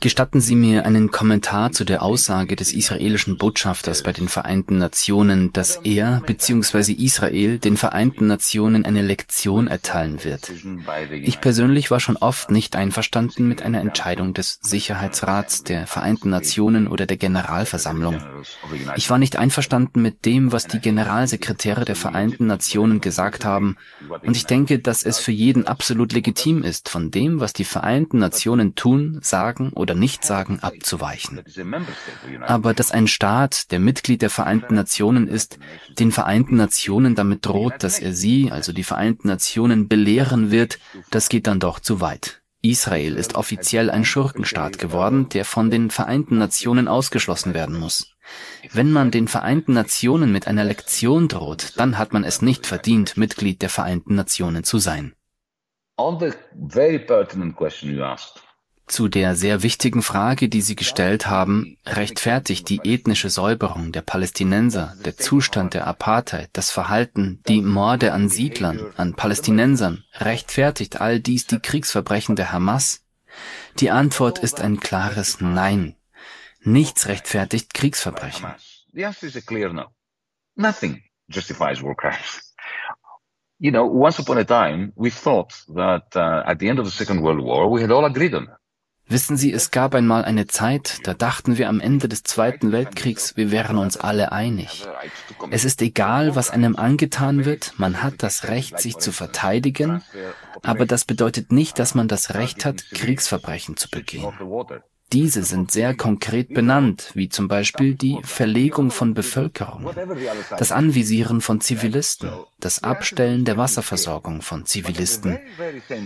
Gestatten 0.00 0.40
Sie 0.40 0.56
mir 0.56 0.84
einen 0.84 1.10
Kommentar 1.12 1.70
zu 1.70 1.84
der 1.84 2.02
Aussage 2.02 2.56
des 2.56 2.72
israelischen 2.72 3.38
Botschafters 3.38 4.02
bei 4.02 4.12
den 4.12 4.28
Vereinten 4.28 4.78
Nationen, 4.78 5.52
dass 5.52 5.76
er 5.84 6.20
bzw. 6.26 6.92
Israel 6.92 7.58
den 7.58 7.76
Vereinten 7.76 8.26
Nationen 8.26 8.84
eine 8.84 9.02
Lektion 9.02 9.68
erteilen 9.68 10.24
wird. 10.24 10.50
Ich 11.12 11.40
persönlich 11.40 11.92
war 11.92 12.00
schon 12.00 12.16
oft 12.16 12.50
nicht 12.50 12.74
einverstanden 12.74 13.46
mit 13.46 13.62
einer 13.62 13.80
Entscheidung 13.80 14.34
des 14.34 14.58
Sicherheitsrats 14.60 15.62
der 15.62 15.86
Vereinten 15.86 16.30
Nationen 16.30 16.88
oder 16.88 17.06
der 17.06 17.18
Generalversammlung. 17.18 18.20
Ich 18.96 19.08
war 19.10 19.18
nicht 19.18 19.36
einverstanden 19.36 20.02
mit 20.02 20.24
dem, 20.26 20.50
was 20.50 20.66
die 20.66 20.80
Generalsekretäre 20.80 21.84
der 21.84 21.96
Vereinten 21.96 22.46
Nationen 22.46 23.00
gesagt 23.00 23.44
haben, 23.44 23.76
und 24.22 24.36
ich 24.36 24.46
denke, 24.46 24.80
dass 24.80 25.04
es 25.04 25.18
für 25.18 25.32
jeden 25.32 25.66
absolut 25.66 26.12
legitim 26.12 26.62
ist, 26.62 26.79
von 26.88 27.10
dem, 27.10 27.40
was 27.40 27.52
die 27.52 27.64
Vereinten 27.64 28.18
Nationen 28.18 28.74
tun, 28.74 29.18
sagen 29.22 29.72
oder 29.74 29.94
nicht 29.94 30.24
sagen, 30.24 30.60
abzuweichen. 30.60 31.42
Aber 32.46 32.74
dass 32.74 32.90
ein 32.90 33.06
Staat, 33.06 33.70
der 33.70 33.80
Mitglied 33.80 34.22
der 34.22 34.30
Vereinten 34.30 34.74
Nationen 34.74 35.28
ist, 35.28 35.58
den 35.98 36.12
Vereinten 36.12 36.56
Nationen 36.56 37.14
damit 37.14 37.44
droht, 37.44 37.82
dass 37.82 37.98
er 37.98 38.12
sie, 38.12 38.50
also 38.50 38.72
die 38.72 38.84
Vereinten 38.84 39.28
Nationen, 39.28 39.88
belehren 39.88 40.50
wird, 40.50 40.78
das 41.10 41.28
geht 41.28 41.46
dann 41.46 41.60
doch 41.60 41.80
zu 41.80 42.00
weit. 42.00 42.40
Israel 42.62 43.16
ist 43.16 43.36
offiziell 43.36 43.88
ein 43.88 44.04
Schurkenstaat 44.04 44.78
geworden, 44.78 45.30
der 45.30 45.46
von 45.46 45.70
den 45.70 45.90
Vereinten 45.90 46.36
Nationen 46.36 46.88
ausgeschlossen 46.88 47.54
werden 47.54 47.78
muss. 47.78 48.14
Wenn 48.72 48.92
man 48.92 49.10
den 49.10 49.28
Vereinten 49.28 49.72
Nationen 49.72 50.30
mit 50.30 50.46
einer 50.46 50.64
Lektion 50.64 51.28
droht, 51.28 51.72
dann 51.76 51.96
hat 51.96 52.12
man 52.12 52.22
es 52.22 52.42
nicht 52.42 52.66
verdient, 52.66 53.16
Mitglied 53.16 53.62
der 53.62 53.70
Vereinten 53.70 54.14
Nationen 54.14 54.62
zu 54.62 54.78
sein. 54.78 55.14
Zu 58.86 59.08
der 59.08 59.36
sehr 59.36 59.62
wichtigen 59.62 60.02
Frage, 60.02 60.48
die 60.48 60.62
Sie 60.62 60.74
gestellt 60.74 61.26
haben, 61.28 61.76
rechtfertigt 61.86 62.68
die 62.68 62.80
ethnische 62.82 63.30
Säuberung 63.30 63.92
der 63.92 64.00
Palästinenser, 64.00 64.96
der 65.04 65.16
Zustand 65.16 65.74
der 65.74 65.86
Apartheid, 65.86 66.50
das 66.54 66.70
Verhalten, 66.70 67.40
die 67.46 67.62
Morde 67.62 68.12
an 68.12 68.28
Siedlern, 68.28 68.92
an 68.96 69.14
Palästinensern, 69.14 70.02
rechtfertigt 70.14 71.00
all 71.00 71.20
dies 71.20 71.46
die 71.46 71.60
Kriegsverbrechen 71.60 72.34
der 72.34 72.50
Hamas? 72.50 73.04
Die 73.78 73.90
Antwort 73.90 74.38
ist 74.38 74.60
ein 74.60 74.80
klares 74.80 75.40
Nein. 75.40 75.96
Nichts 76.62 77.06
rechtfertigt 77.08 77.74
Kriegsverbrechen. 77.74 78.54
Nothing 80.56 81.02
justifies 81.28 81.82
war 81.82 81.94
crimes. 81.94 82.49
You 83.62 83.70
know, 83.72 83.84
once 83.84 84.18
upon 84.18 84.38
a 84.38 84.44
time, 84.44 84.92
we 84.96 85.10
thought 85.10 85.52
that 85.74 86.16
uh, 86.16 86.42
at 86.46 86.60
the 86.60 86.68
end 86.68 86.78
of 86.78 86.86
the 86.86 86.90
Second 86.90 87.20
World 87.20 87.44
War, 87.44 87.70
we 87.70 87.82
had 87.82 87.90
all 87.90 88.06
agreed 88.06 88.34
on 88.34 88.48
Wissen 89.06 89.36
Sie, 89.36 89.52
es 89.52 89.72
gab 89.72 89.94
einmal 89.96 90.24
eine 90.24 90.46
Zeit, 90.46 91.00
da 91.02 91.14
dachten 91.14 91.58
wir 91.58 91.68
am 91.68 91.80
Ende 91.80 92.08
des 92.08 92.22
Zweiten 92.22 92.70
Weltkriegs, 92.70 93.36
wir 93.36 93.50
wären 93.50 93.76
uns 93.76 93.96
alle 93.96 94.30
einig. 94.30 94.86
Es 95.50 95.64
ist 95.64 95.82
egal, 95.82 96.36
was 96.36 96.50
einem 96.50 96.76
angetan 96.76 97.44
wird, 97.44 97.74
man 97.76 98.04
hat 98.04 98.22
das 98.22 98.46
Recht, 98.48 98.78
sich 98.78 98.98
zu 98.98 99.10
verteidigen, 99.10 100.02
aber 100.62 100.86
das 100.86 101.04
bedeutet 101.04 101.50
nicht, 101.50 101.80
dass 101.80 101.96
man 101.96 102.06
das 102.06 102.34
Recht 102.34 102.64
hat, 102.64 102.84
Kriegsverbrechen 102.92 103.76
zu 103.76 103.90
begehen. 103.90 104.32
Diese 105.12 105.42
sind 105.42 105.72
sehr 105.72 105.94
konkret 105.94 106.54
benannt, 106.54 107.10
wie 107.14 107.28
zum 107.28 107.48
Beispiel 107.48 107.94
die 107.94 108.18
Verlegung 108.22 108.90
von 108.90 109.12
Bevölkerung, 109.14 109.90
das 110.56 110.70
Anvisieren 110.70 111.40
von 111.40 111.60
Zivilisten, 111.60 112.30
das 112.60 112.84
Abstellen 112.84 113.44
der 113.44 113.56
Wasserversorgung 113.56 114.42
von 114.42 114.66
Zivilisten. 114.66 115.38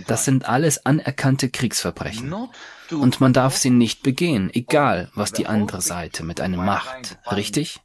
Das 0.07 0.25
sind 0.25 0.49
alles 0.49 0.85
anerkannte 0.85 1.49
Kriegsverbrechen. 1.49 2.33
Und 2.91 3.19
man 3.19 3.33
darf 3.33 3.57
sie 3.57 3.71
nicht 3.71 4.03
begehen, 4.03 4.51
egal 4.53 5.09
was 5.15 5.31
die 5.31 5.47
andere 5.47 5.81
Seite 5.81 6.23
mit 6.23 6.39
einem 6.39 6.63
macht. 6.63 7.17
Richtig? 7.31 7.81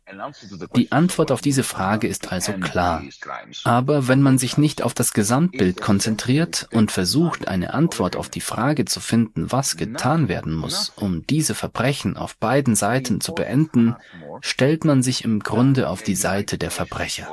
Die 0.76 0.92
Antwort 0.92 1.32
auf 1.32 1.40
diese 1.40 1.62
Frage 1.62 2.06
ist 2.06 2.30
also 2.32 2.52
klar. 2.52 3.02
Aber 3.64 4.08
wenn 4.08 4.20
man 4.20 4.36
sich 4.36 4.58
nicht 4.58 4.82
auf 4.82 4.92
das 4.92 5.12
Gesamtbild 5.12 5.80
konzentriert 5.80 6.68
und 6.72 6.92
versucht, 6.92 7.48
eine 7.48 7.72
Antwort 7.72 8.16
auf 8.16 8.28
die 8.28 8.40
Frage 8.42 8.84
zu 8.84 9.00
finden, 9.00 9.50
was 9.50 9.76
getan 9.76 10.28
werden 10.28 10.54
muss, 10.54 10.92
um 10.96 11.09
diese 11.28 11.54
Verbrechen 11.54 12.16
auf 12.16 12.36
beiden 12.36 12.74
Seiten 12.74 13.20
zu 13.20 13.34
beenden, 13.34 13.96
stellt 14.40 14.84
man 14.84 15.02
sich 15.02 15.24
im 15.24 15.40
Grunde 15.40 15.88
auf 15.88 16.02
die 16.02 16.14
Seite 16.14 16.58
der 16.58 16.70
Verbrecher. 16.70 17.28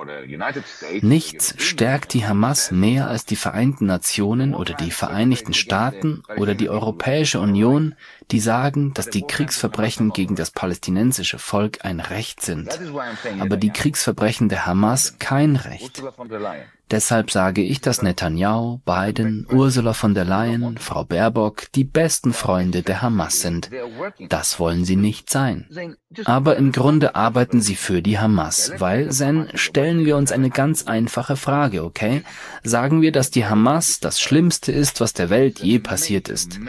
Nichts 1.01 1.55
stärkt 1.57 2.13
die 2.13 2.25
Hamas 2.25 2.71
mehr 2.71 3.07
als 3.07 3.25
die 3.25 3.35
Vereinten 3.35 3.85
Nationen 3.85 4.53
oder 4.53 4.73
die 4.73 4.91
Vereinigten 4.91 5.53
Staaten 5.53 6.23
oder 6.37 6.55
die 6.55 6.69
Europäische 6.69 7.39
Union, 7.39 7.95
die 8.31 8.39
sagen, 8.39 8.93
dass 8.93 9.09
die 9.09 9.23
Kriegsverbrechen 9.23 10.11
gegen 10.11 10.35
das 10.35 10.51
palästinensische 10.51 11.39
Volk 11.39 11.85
ein 11.85 11.99
Recht 11.99 12.41
sind, 12.41 12.79
aber 13.39 13.57
die 13.57 13.71
Kriegsverbrechen 13.71 14.49
der 14.49 14.65
Hamas 14.65 15.19
kein 15.19 15.55
Recht. 15.55 16.03
Deshalb 16.89 17.31
sage 17.31 17.61
ich, 17.61 17.81
dass 17.81 18.01
Netanyahu, 18.01 18.79
Biden, 18.85 19.45
Ursula 19.51 19.93
von 19.93 20.13
der 20.13 20.23
Leyen, 20.23 20.77
Frau 20.77 21.03
Baerbock 21.03 21.71
die 21.73 21.83
besten 21.83 22.31
Freunde 22.31 22.81
der 22.81 23.01
Hamas 23.01 23.41
sind. 23.41 23.69
Das 24.29 24.59
wollen 24.59 24.85
sie 24.85 24.95
nicht 24.95 25.29
sein. 25.29 25.67
Aber 26.23 26.55
im 26.55 26.71
Grunde 26.71 27.15
arbeiten 27.15 27.59
sie 27.59 27.75
für 27.75 28.01
die 28.01 28.17
Hamas, 28.19 28.71
weil, 28.77 29.11
Zen, 29.11 29.49
stellen 29.53 30.05
wir 30.05 30.15
uns 30.15 30.31
eine 30.31 30.49
ganz 30.49 30.87
einfache 30.87 31.35
Frage, 31.35 31.83
okay? 31.83 32.23
Sagen 32.63 33.01
wir, 33.01 33.11
dass 33.11 33.31
die 33.31 33.45
Hamas 33.45 33.99
das 33.99 34.21
Schlimmste 34.21 34.71
ist, 34.71 35.01
was 35.01 35.11
der 35.11 35.29
Welt 35.29 35.59
je 35.59 35.79
passiert 35.79 36.29
ist. 36.29 36.59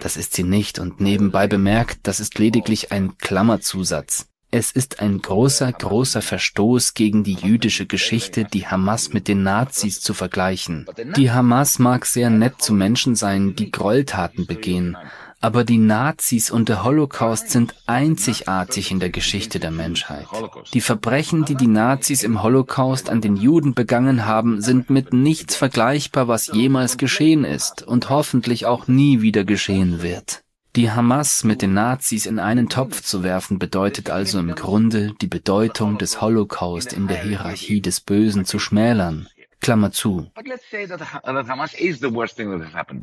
Das 0.00 0.16
ist 0.16 0.34
sie 0.34 0.42
nicht 0.42 0.80
und 0.80 1.00
nebenbei 1.00 1.46
bemerkt, 1.46 2.00
das 2.02 2.18
ist 2.18 2.38
lediglich 2.38 2.90
ein 2.90 3.16
Klammerzusatz. 3.18 4.26
Es 4.50 4.72
ist 4.72 5.00
ein 5.00 5.20
großer, 5.20 5.70
großer 5.72 6.22
Verstoß 6.22 6.94
gegen 6.94 7.22
die 7.22 7.34
jüdische 7.34 7.84
Geschichte, 7.84 8.44
die 8.44 8.66
Hamas 8.66 9.12
mit 9.12 9.28
den 9.28 9.42
Nazis 9.42 10.00
zu 10.00 10.14
vergleichen. 10.14 10.86
Die 11.16 11.30
Hamas 11.30 11.78
mag 11.78 12.06
sehr 12.06 12.30
nett 12.30 12.62
zu 12.62 12.72
Menschen 12.72 13.14
sein, 13.14 13.54
die 13.56 13.70
Gräueltaten 13.70 14.46
begehen, 14.46 14.96
aber 15.40 15.64
die 15.64 15.76
Nazis 15.76 16.50
und 16.50 16.70
der 16.70 16.82
Holocaust 16.82 17.50
sind 17.50 17.74
einzigartig 17.86 18.90
in 18.90 19.00
der 19.00 19.10
Geschichte 19.10 19.60
der 19.60 19.70
Menschheit. 19.70 20.26
Die 20.72 20.80
Verbrechen, 20.80 21.44
die 21.44 21.54
die 21.54 21.68
Nazis 21.68 22.22
im 22.22 22.42
Holocaust 22.42 23.10
an 23.10 23.20
den 23.20 23.36
Juden 23.36 23.74
begangen 23.74 24.24
haben, 24.24 24.62
sind 24.62 24.88
mit 24.88 25.12
nichts 25.12 25.56
vergleichbar, 25.56 26.26
was 26.26 26.46
jemals 26.46 26.96
geschehen 26.96 27.44
ist 27.44 27.82
und 27.82 28.08
hoffentlich 28.08 28.64
auch 28.64 28.88
nie 28.88 29.20
wieder 29.20 29.44
geschehen 29.44 30.02
wird. 30.02 30.42
Die 30.78 30.92
Hamas 30.92 31.42
mit 31.42 31.60
den 31.60 31.74
Nazis 31.74 32.24
in 32.24 32.38
einen 32.38 32.68
Topf 32.68 33.02
zu 33.02 33.24
werfen, 33.24 33.58
bedeutet 33.58 34.10
also 34.10 34.38
im 34.38 34.54
Grunde, 34.54 35.12
die 35.20 35.26
Bedeutung 35.26 35.98
des 35.98 36.20
Holocaust 36.20 36.92
in 36.92 37.08
der 37.08 37.20
Hierarchie 37.20 37.80
des 37.80 38.00
Bösen 38.00 38.44
zu 38.44 38.60
schmälern. 38.60 39.28
Klammer 39.60 39.90
zu. 39.90 40.30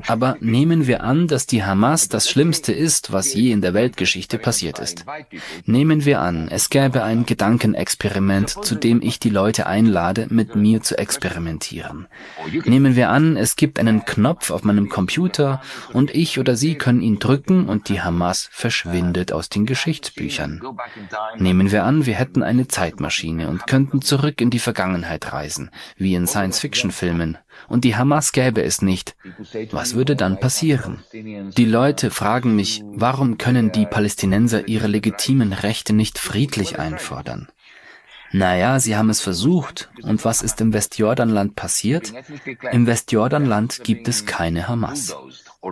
Aber 0.08 0.38
nehmen 0.40 0.88
wir 0.88 1.04
an, 1.04 1.28
dass 1.28 1.46
die 1.48 1.64
Hamas 1.64 2.10
das 2.10 2.30
Schlimmste 2.30 2.72
ist, 2.72 3.12
was 3.12 3.34
je 3.34 3.52
in 3.52 3.62
der 3.62 3.74
Weltgeschichte 3.74 4.38
passiert 4.38 4.80
ist. 4.80 5.06
Nehmen 5.66 6.06
wir 6.06 6.22
an, 6.22 6.48
es 6.50 6.70
gäbe 6.70 7.04
ein 7.04 7.26
Gedankenexperiment, 7.26 8.50
zu 8.64 8.76
dem 8.76 9.02
ich 9.02 9.20
die 9.20 9.30
Leute 9.30 9.68
einlade, 9.68 10.28
mit 10.30 10.56
mir 10.56 10.82
zu 10.82 10.98
experimentieren. 10.98 12.08
Nehmen 12.64 12.96
wir 12.96 13.10
an, 13.10 13.38
es 13.38 13.56
gibt 13.56 13.78
einen 13.78 14.06
Knopf 14.06 14.50
auf 14.52 14.64
meinem 14.64 14.90
Computer 14.90 15.62
und 15.94 16.16
ich 16.16 16.40
oder 16.40 16.56
Sie 16.56 16.76
können 16.76 17.02
ihn 17.02 17.20
drücken 17.20 17.68
und 17.68 17.90
die 17.90 18.02
Hamas 18.02 18.48
verschwindet 18.52 19.34
aus 19.34 19.50
den 19.50 19.66
Geschichtsbüchern. 19.66 20.62
Nehmen 21.38 21.72
wir 21.72 21.84
an, 21.84 22.06
wir 22.06 22.16
hätten 22.16 22.44
eine 22.44 22.68
Zeitmaschine 22.68 23.50
und 23.50 23.68
könnten 23.68 24.02
zurück 24.02 24.42
in 24.42 24.50
die 24.50 24.60
Vergangenheit 24.60 25.34
reisen, 25.34 25.70
wie 25.98 26.16
in 26.16 26.28
Science 26.28 26.45
Science-Fiction-Filmen 26.46 27.38
und 27.68 27.84
die 27.84 27.96
Hamas 27.96 28.32
gäbe 28.32 28.64
es 28.64 28.82
nicht, 28.82 29.16
was 29.72 29.96
würde 29.96 30.16
dann 30.16 30.40
passieren? 30.40 31.04
Die 31.14 31.66
Leute 31.66 32.12
fragen 32.12 32.56
mich, 32.56 32.84
warum 32.86 33.38
können 33.38 33.72
die 33.72 33.86
Palästinenser 33.86 34.68
ihre 34.68 34.88
legitimen 34.88 35.54
Rechte 35.54 35.94
nicht 35.94 36.20
friedlich 36.20 36.80
einfordern? 36.80 37.48
Naja, 38.32 38.80
sie 38.80 38.98
haben 38.98 39.10
es 39.10 39.22
versucht. 39.22 39.90
Und 40.02 40.26
was 40.26 40.42
ist 40.42 40.60
im 40.60 40.74
Westjordanland 40.74 41.56
passiert? 41.56 42.12
Im 42.72 42.86
Westjordanland 42.86 43.84
gibt 43.84 44.08
es 44.08 44.26
keine 44.26 44.68
Hamas. 44.68 45.16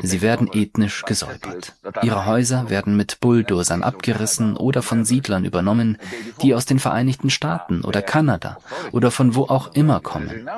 Sie 0.01 0.21
werden 0.21 0.49
ethnisch 0.51 1.03
gesäubert. 1.03 1.73
Ihre 2.01 2.25
Häuser 2.25 2.69
werden 2.69 2.97
mit 2.97 3.19
Bulldozern 3.19 3.83
abgerissen 3.83 4.57
oder 4.57 4.81
von 4.81 5.05
Siedlern 5.05 5.45
übernommen, 5.45 5.97
die 6.41 6.55
aus 6.55 6.65
den 6.65 6.79
Vereinigten 6.79 7.29
Staaten 7.29 7.83
oder 7.83 8.01
Kanada 8.01 8.57
oder 8.91 9.11
von 9.11 9.35
wo 9.35 9.43
auch 9.43 9.73
immer 9.73 9.99
kommen. 9.99 10.49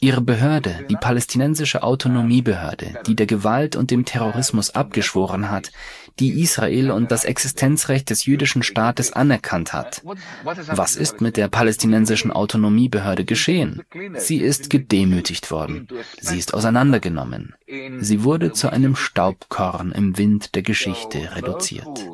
Ihre 0.00 0.20
Behörde, 0.20 0.86
die 0.88 0.96
palästinensische 0.96 1.82
Autonomiebehörde, 1.82 3.00
die 3.06 3.16
der 3.16 3.26
Gewalt 3.26 3.76
und 3.76 3.90
dem 3.90 4.04
Terrorismus 4.04 4.70
abgeschworen 4.74 5.50
hat, 5.50 5.72
die 6.20 6.40
Israel 6.40 6.90
und 6.90 7.10
das 7.10 7.24
Existenzrecht 7.24 8.10
des 8.10 8.26
jüdischen 8.26 8.62
Staates 8.62 9.12
anerkannt 9.12 9.72
hat. 9.72 10.02
Was 10.44 10.96
ist 10.96 11.20
mit 11.20 11.36
der 11.36 11.48
palästinensischen 11.48 12.30
Autonomiebehörde 12.30 13.24
geschehen? 13.24 13.82
Sie 14.14 14.38
ist 14.38 14.70
gedemütigt 14.70 15.50
worden. 15.50 15.88
Sie 16.20 16.38
ist 16.38 16.54
auseinandergenommen. 16.54 17.54
Sie 18.00 18.22
wurde 18.22 18.52
zu 18.52 18.70
einem 18.70 18.96
Staubkorn 18.96 19.92
im 19.92 20.18
Wind 20.18 20.54
der 20.54 20.62
Geschichte 20.62 21.34
reduziert. 21.34 22.08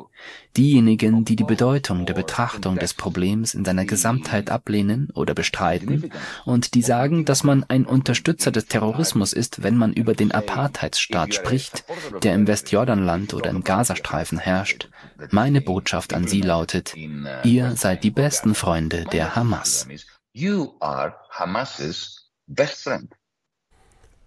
Diejenigen, 0.57 1.23
die 1.23 1.35
die 1.35 1.43
Bedeutung 1.43 2.07
der 2.07 2.15
Betrachtung 2.15 2.77
des 2.77 2.95
Problems 2.95 3.53
in 3.53 3.63
seiner 3.63 3.85
Gesamtheit 3.85 4.49
ablehnen 4.49 5.09
oder 5.13 5.35
bestreiten 5.35 6.11
und 6.45 6.73
die 6.73 6.81
sagen, 6.81 7.25
dass 7.25 7.43
man 7.43 7.63
ein 7.67 7.85
Unterstützer 7.85 8.51
des 8.51 8.65
Terrorismus 8.65 9.33
ist, 9.33 9.61
wenn 9.61 9.77
man 9.77 9.93
über 9.93 10.15
den 10.15 10.31
Apartheidsstaat 10.31 11.35
spricht, 11.35 11.85
der 12.23 12.33
im 12.33 12.47
Westjordanland 12.47 13.35
oder 13.35 13.51
im 13.51 13.63
Gazastreifen 13.63 14.39
herrscht. 14.39 14.89
Meine 15.29 15.61
Botschaft 15.61 16.13
an 16.13 16.27
Sie 16.27 16.41
lautet, 16.41 16.95
ihr 17.43 17.75
seid 17.75 18.03
die 18.03 18.11
besten 18.11 18.55
Freunde 18.55 19.05
der 19.11 19.35
Hamas. 19.35 19.87
You 20.33 20.73
are 20.79 21.13
Hamas's 21.31 22.31
best 22.47 22.83
friend. 22.83 23.13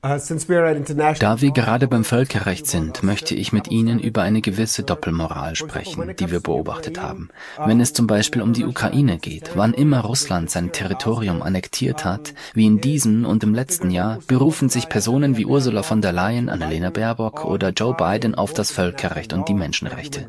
Uh, 0.03 0.19
da 1.19 1.43
wir 1.43 1.51
gerade 1.51 1.87
beim 1.87 2.05
Völkerrecht 2.05 2.67
sind, 2.67 3.03
möchte 3.03 3.35
ich 3.35 3.53
mit 3.53 3.71
Ihnen 3.71 3.99
über 3.99 4.23
eine 4.23 4.41
gewisse 4.41 4.83
Doppelmoral 4.83 5.57
sprechen, 5.57 6.15
die 6.19 6.31
wir 6.31 6.41
beobachtet 6.41 7.03
haben. 7.03 7.29
Wenn 7.59 7.83
es 7.83 7.93
zum 7.93 8.07
Beispiel 8.07 8.41
um 8.41 8.55
die 8.55 8.65
Ukraine 8.65 9.19
geht, 9.19 9.51
wann 9.57 9.75
immer 9.75 10.01
Russland 10.01 10.51
sein 10.51 10.73
Territorium 10.73 11.43
annektiert 11.43 12.07
hat, 12.07 12.33
wie 12.55 12.65
in 12.65 12.81
diesem 12.81 13.27
und 13.27 13.45
im 13.45 13.53
letzten 13.53 13.91
Jahr, 13.91 14.21
berufen 14.27 14.71
sich 14.71 14.89
Personen 14.89 15.37
wie 15.37 15.45
Ursula 15.45 15.83
von 15.83 16.01
der 16.01 16.13
Leyen, 16.13 16.49
Annalena 16.49 16.89
Baerbock 16.89 17.45
oder 17.45 17.69
Joe 17.69 17.95
Biden 17.95 18.35
auf 18.35 18.55
das 18.55 18.73
Völkerrecht 18.73 19.35
und 19.35 19.49
die 19.49 19.55
Menschenrechte. 19.55 20.29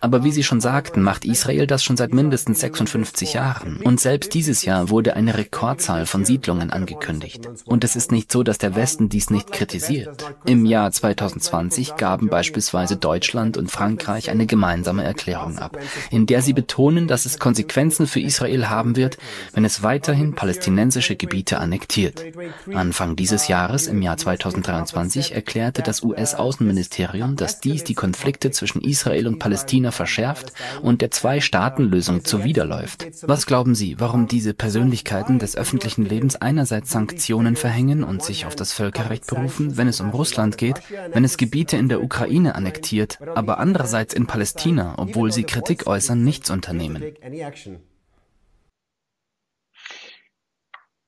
Aber 0.00 0.22
wie 0.22 0.32
Sie 0.32 0.44
schon 0.44 0.60
sagten, 0.60 1.02
macht 1.02 1.24
Israel 1.24 1.66
das 1.66 1.82
schon 1.82 1.96
seit 1.96 2.12
mindestens 2.12 2.60
56 2.60 3.34
Jahren. 3.34 3.78
Und 3.78 4.00
selbst 4.00 4.32
dieses 4.32 4.64
Jahr 4.64 4.90
wurde 4.90 5.16
eine 5.16 5.36
Rekordzahl 5.36 6.06
von 6.06 6.24
Siedlungen 6.24 6.70
angekündigt. 6.70 7.48
Und 7.64 7.82
es 7.82 7.96
ist 7.96 8.12
nicht 8.12 8.30
so, 8.30 8.42
dass 8.42 8.58
der 8.58 8.76
Westen 8.76 8.87
dies 8.96 9.30
nicht 9.30 9.52
kritisiert. 9.52 10.34
Im 10.46 10.64
Jahr 10.64 10.90
2020 10.90 11.96
gaben 11.96 12.28
beispielsweise 12.28 12.96
Deutschland 12.96 13.56
und 13.56 13.70
Frankreich 13.70 14.30
eine 14.30 14.46
gemeinsame 14.46 15.04
Erklärung 15.04 15.58
ab, 15.58 15.78
in 16.10 16.26
der 16.26 16.42
sie 16.42 16.52
betonen, 16.52 17.06
dass 17.08 17.26
es 17.26 17.38
Konsequenzen 17.38 18.06
für 18.06 18.20
Israel 18.20 18.68
haben 18.68 18.96
wird, 18.96 19.18
wenn 19.52 19.64
es 19.64 19.82
weiterhin 19.82 20.34
palästinensische 20.34 21.16
Gebiete 21.16 21.58
annektiert. 21.58 22.24
Anfang 22.72 23.16
dieses 23.16 23.48
Jahres, 23.48 23.86
im 23.86 24.02
Jahr 24.02 24.16
2023, 24.16 25.34
erklärte 25.34 25.82
das 25.82 26.02
US-Außenministerium, 26.02 27.36
dass 27.36 27.60
dies 27.60 27.84
die 27.84 27.94
Konflikte 27.94 28.50
zwischen 28.50 28.80
Israel 28.80 29.26
und 29.26 29.38
Palästina 29.38 29.90
verschärft 29.90 30.52
und 30.82 31.02
der 31.02 31.10
Zwei-Staaten-Lösung 31.10 32.24
zuwiderläuft. 32.24 33.06
Was 33.22 33.46
glauben 33.46 33.74
Sie, 33.74 33.96
warum 33.98 34.28
diese 34.28 34.54
Persönlichkeiten 34.54 35.38
des 35.38 35.56
öffentlichen 35.56 36.04
Lebens 36.04 36.36
einerseits 36.36 36.90
Sanktionen 36.90 37.56
verhängen 37.56 38.04
und 38.04 38.22
sich 38.22 38.46
auf 38.46 38.56
das 38.56 38.72
Völkerrecht 38.78 39.26
berufen, 39.26 39.76
wenn 39.76 39.88
es 39.88 40.00
um 40.00 40.10
Russland 40.10 40.56
geht, 40.56 40.80
wenn 41.12 41.24
es 41.24 41.36
Gebiete 41.36 41.76
in 41.76 41.88
der 41.88 42.00
Ukraine 42.00 42.54
annektiert, 42.54 43.18
aber 43.34 43.58
andererseits 43.58 44.14
in 44.14 44.28
Palästina, 44.28 44.94
obwohl 44.98 45.32
sie 45.32 45.42
Kritik 45.42 45.88
äußern, 45.88 46.22
nichts 46.22 46.48
unternehmen? 46.48 47.02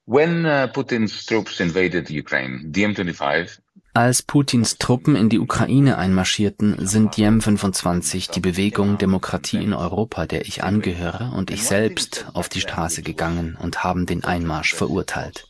When 0.07 0.45
uh, 0.45 0.67
Putin's 0.73 1.25
troops 1.25 1.61
invaded 1.61 2.11
Ukraine, 2.11 2.65
DiEM-25 2.65 3.61
als 3.93 4.23
Putins 4.23 4.79
Truppen 4.79 5.17
in 5.17 5.29
die 5.29 5.41
Ukraine 5.41 5.99
einmarschierten, 5.99 6.87
sind 6.87 7.17
Diem-25, 7.17 8.31
die 8.31 8.41
Bewegung 8.41 8.99
Demokratie 8.99 9.57
in 9.57 9.73
Europa, 9.73 10.27
der 10.27 10.47
ich 10.47 10.63
angehöre, 10.63 11.33
und 11.35 11.51
ich 11.51 11.65
selbst 11.65 12.27
auf 12.33 12.49
die 12.49 12.61
Straße 12.61 13.03
gegangen 13.03 13.59
und 13.61 13.83
haben 13.83 14.07
den 14.07 14.23
Einmarsch 14.23 14.75
verurteilt. 14.75 15.50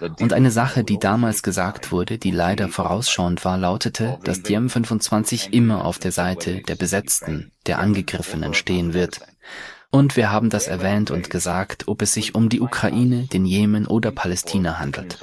Und 0.00 0.32
eine 0.32 0.50
Sache, 0.50 0.84
die 0.84 0.98
damals 0.98 1.42
gesagt 1.42 1.92
wurde, 1.92 2.18
die 2.18 2.30
leider 2.30 2.68
vorausschauend 2.68 3.44
war, 3.44 3.58
lautete, 3.58 4.18
dass 4.24 4.42
Diem-25 4.42 5.52
immer 5.52 5.84
auf 5.84 5.98
der 5.98 6.12
Seite 6.12 6.62
der 6.62 6.76
Besetzten, 6.76 7.52
der 7.66 7.78
Angegriffenen 7.78 8.54
stehen 8.54 8.94
wird. 8.94 9.20
Und 9.90 10.16
wir 10.16 10.30
haben 10.30 10.50
das 10.50 10.68
erwähnt 10.68 11.10
und 11.10 11.30
gesagt, 11.30 11.84
ob 11.88 12.02
es 12.02 12.12
sich 12.12 12.34
um 12.34 12.50
die 12.50 12.60
Ukraine, 12.60 13.26
den 13.32 13.46
Jemen 13.46 13.86
oder 13.86 14.10
Palästina 14.10 14.78
handelt. 14.78 15.18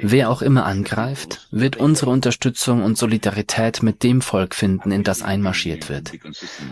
Wer 0.00 0.30
auch 0.30 0.40
immer 0.40 0.64
angreift, 0.64 1.46
wird 1.50 1.76
unsere 1.76 2.10
Unterstützung 2.10 2.82
und 2.82 2.96
Solidarität 2.96 3.82
mit 3.82 4.02
dem 4.02 4.22
Volk 4.22 4.54
finden, 4.54 4.92
in 4.92 5.04
das 5.04 5.20
einmarschiert 5.20 5.90
wird. 5.90 6.12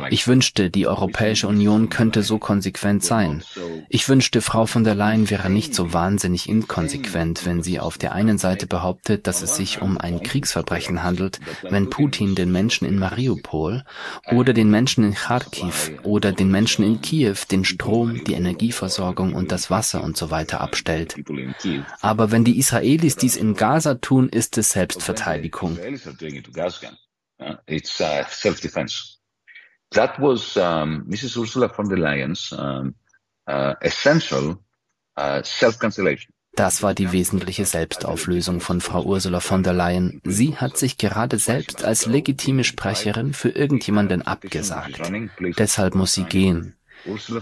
Ich 0.08 0.26
wünschte, 0.26 0.70
die 0.70 0.86
Europäische 0.86 1.46
Union 1.46 1.90
könnte 1.90 2.22
so 2.22 2.38
konsequent 2.38 3.04
sein. 3.04 3.44
Ich 3.90 4.08
wünschte, 4.08 4.40
Frau 4.40 4.64
von 4.64 4.84
der 4.84 4.94
Leyen 4.94 5.28
wäre 5.28 5.50
nicht 5.50 5.74
so 5.74 5.92
wahnsinnig 5.92 6.48
inkonsequent, 6.48 7.44
wenn 7.44 7.62
sie 7.62 7.80
auf 7.80 7.98
der 7.98 8.14
einen 8.14 8.38
Seite 8.38 8.66
behauptet, 8.66 9.26
dass 9.26 9.42
es 9.42 9.56
sich 9.56 9.82
um 9.82 9.98
ein 9.98 10.22
Kriegsverbrechen 10.22 11.02
handelt, 11.02 11.40
wenn 11.68 11.90
Putin 11.90 12.34
den 12.34 12.50
Menschen 12.50 12.88
in 12.88 12.98
Mariupol 12.98 13.84
oder 14.32 14.54
den 14.54 14.70
Menschen 14.70 15.04
in 15.04 15.14
Kharkiv 15.14 15.92
oder 16.02 16.32
den 16.32 16.50
Menschen 16.50 16.82
in 16.82 17.02
Kiew 17.02 17.25
Kiew 17.26 17.46
den 17.50 17.64
Strom, 17.64 18.22
die 18.24 18.34
Energieversorgung 18.34 19.34
und 19.34 19.50
das 19.50 19.68
Wasser 19.68 20.02
und 20.04 20.16
so 20.16 20.30
weiter 20.30 20.60
abstellt. 20.60 21.16
Aber 22.00 22.30
wenn 22.30 22.44
die 22.44 22.58
Israelis 22.58 23.16
dies 23.16 23.36
in 23.36 23.54
Gaza 23.54 23.94
tun, 23.94 24.28
ist 24.28 24.58
es 24.58 24.70
Selbstverteidigung. 24.70 25.76
That 29.90 30.20
was 30.20 30.56
um, 30.56 31.04
Mrs. 31.06 31.36
Ursula 31.36 31.68
von 31.68 31.88
der 31.88 31.98
Leyen's 31.98 32.50
um, 32.50 32.96
uh, 33.48 33.74
essential 33.80 34.58
uh, 35.16 35.40
self-cancellation. 35.44 36.32
Das 36.56 36.82
war 36.82 36.92
die 36.92 37.12
wesentliche 37.12 37.66
Selbstauflösung 37.66 38.60
von 38.60 38.80
Frau 38.80 39.04
Ursula 39.04 39.38
von 39.38 39.62
der 39.62 39.74
Leyen. 39.74 40.20
Sie 40.24 40.56
hat 40.56 40.76
sich 40.76 40.98
gerade 40.98 41.38
selbst 41.38 41.84
als 41.84 42.06
legitime 42.06 42.64
Sprecherin 42.64 43.32
für 43.32 43.50
irgendjemanden 43.50 44.22
abgesagt. 44.22 45.00
Deshalb 45.56 45.94
muss 45.94 46.14
sie 46.14 46.24
gehen. 46.24 46.76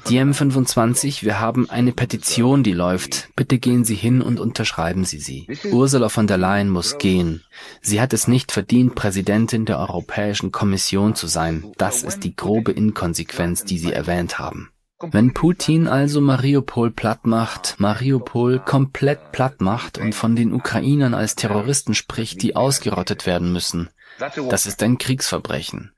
Die 0.09 0.21
M25, 0.21 1.23
wir 1.23 1.41
haben 1.41 1.71
eine 1.71 1.93
Petition, 1.93 2.63
die 2.63 2.73
läuft. 2.73 3.29
Bitte 3.37 3.59
gehen 3.59 3.85
Sie 3.85 3.95
hin 3.95 4.21
und 4.21 4.41
unterschreiben 4.41 5.05
Sie 5.05 5.19
sie. 5.19 5.47
Ursula 5.71 6.09
von 6.09 6.27
der 6.27 6.39
Leyen 6.39 6.69
muss 6.69 6.99
gehen. 6.99 7.43
Sie 7.81 8.01
hat 8.01 8.13
es 8.13 8.29
nicht 8.29 8.53
verdient, 8.53 8.95
Präsidentin 8.95 9.65
der 9.65 9.79
Europäischen 9.79 10.53
Kommission 10.53 11.15
zu 11.15 11.27
sein. 11.27 11.73
Das 11.79 12.03
ist 12.03 12.25
die 12.25 12.37
grobe 12.37 12.73
Inkonsequenz, 12.73 13.65
die 13.65 13.79
Sie 13.79 13.93
erwähnt 13.93 14.39
haben. 14.39 14.71
Wenn 15.01 15.35
Putin 15.35 15.89
also 15.89 16.21
Mariupol 16.21 16.91
platt 16.91 17.27
macht, 17.27 17.77
Mariupol 17.79 18.61
komplett 18.61 19.33
platt 19.33 19.61
macht 19.61 19.99
und 19.99 20.15
von 20.15 20.37
den 20.37 20.53
Ukrainern 20.53 21.15
als 21.15 21.35
Terroristen 21.35 21.95
spricht, 21.95 22.43
die 22.43 22.57
ausgerottet 22.57 23.27
werden 23.27 23.53
müssen, 23.53 23.91
das 24.19 24.67
ist 24.67 24.83
ein 24.83 24.99
Kriegsverbrechen. 24.99 25.94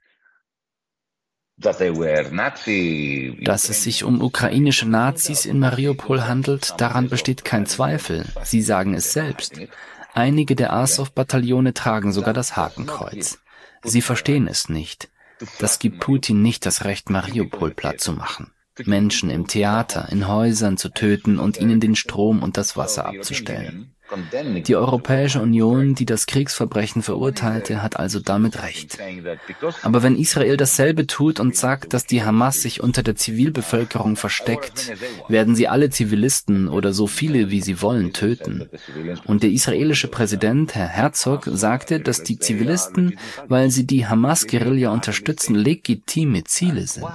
Dass 1.59 1.81
es 3.71 3.83
sich 3.83 4.05
um 4.05 4.21
ukrainische 4.21 4.87
Nazis 4.87 5.47
in 5.47 5.59
Mariupol 5.59 6.27
handelt, 6.29 6.75
daran 6.79 7.09
besteht 7.09 7.47
kein 7.47 7.65
Zweifel. 7.65 8.27
Sie 8.45 8.61
sagen 8.61 8.93
es 8.93 9.13
selbst. 9.15 9.55
Einige 10.13 10.55
der 10.55 10.75
Azov-Bataillone 10.75 11.73
tragen 11.73 12.13
sogar 12.13 12.35
das 12.35 12.57
Hakenkreuz. 12.57 13.39
Sie 13.83 14.03
verstehen 14.03 14.49
es 14.49 14.69
nicht. 14.69 15.09
Das 15.59 15.79
gibt 15.79 16.01
Putin 16.01 16.43
nicht 16.43 16.67
das 16.67 16.85
Recht, 16.85 17.09
Mariupol 17.09 17.71
platt 17.71 18.01
zu 18.01 18.13
machen. 18.13 18.53
Menschen 18.85 19.31
im 19.31 19.47
Theater, 19.47 20.09
in 20.11 20.29
Häusern 20.29 20.77
zu 20.77 20.91
töten 20.91 21.39
und 21.39 21.59
ihnen 21.59 21.81
den 21.81 21.97
Strom 21.97 22.43
und 22.43 22.59
das 22.59 22.77
Wasser 22.77 23.07
abzustellen. 23.07 23.96
Die 24.67 24.77
Europäische 24.77 25.41
Union, 25.41 25.95
die 25.95 26.07
das 26.07 26.27
Kriegsverbrechen 26.27 27.03
verurteilte, 27.03 27.83
hat 27.83 27.99
also 27.99 28.21
damit 28.21 28.63
recht. 28.63 28.99
Aber 29.83 30.03
wenn 30.03 30.17
Israel 30.17 30.57
dasselbe 30.57 31.07
tut 31.07 31.41
und 31.41 31.57
sagt, 31.57 31.93
dass 31.93 32.07
die 32.07 32.23
Hamas 32.23 32.63
sich 32.63 32.83
unter 32.83 33.03
der 33.03 33.17
Zivilbevölkerung 33.17 34.17
versteckt, 34.17 34.93
werden 35.29 35.57
sie 35.57 35.69
alle 35.69 35.91
Zivilisten 35.91 36.69
oder 36.69 36.93
so 36.93 37.07
viele 37.07 37.51
wie 37.51 37.61
sie 37.61 37.83
wollen 37.83 38.13
töten. 38.13 38.69
Und 39.25 39.43
der 39.43 39.51
israelische 39.51 40.09
Präsident, 40.09 40.75
Herr 40.75 40.89
Herzog, 40.89 41.45
sagte, 41.47 42.01
dass 42.01 42.23
die 42.23 42.39
Zivilisten, 42.39 43.19
weil 43.49 43.71
sie 43.71 43.87
die 43.87 44.07
Hamas-Guerilla 44.07 44.91
unterstützen, 44.91 45.55
legitime 45.55 46.45
Ziele 46.45 46.87
sind. 46.87 47.07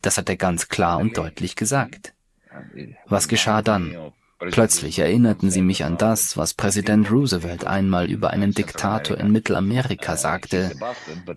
Das 0.00 0.18
hat 0.18 0.28
er 0.28 0.36
ganz 0.36 0.68
klar 0.68 0.98
und 0.98 1.16
deutlich 1.16 1.56
gesagt. 1.56 2.14
Was 3.06 3.28
geschah 3.28 3.62
dann? 3.62 3.94
Plötzlich 4.38 4.98
erinnerten 4.98 5.50
sie 5.50 5.62
mich 5.62 5.84
an 5.84 5.96
das, 5.96 6.36
was 6.36 6.54
Präsident 6.54 7.10
Roosevelt 7.10 7.66
einmal 7.66 8.10
über 8.10 8.30
einen 8.30 8.52
Diktator 8.52 9.16
in 9.16 9.30
Mittelamerika 9.30 10.16
sagte. 10.16 10.72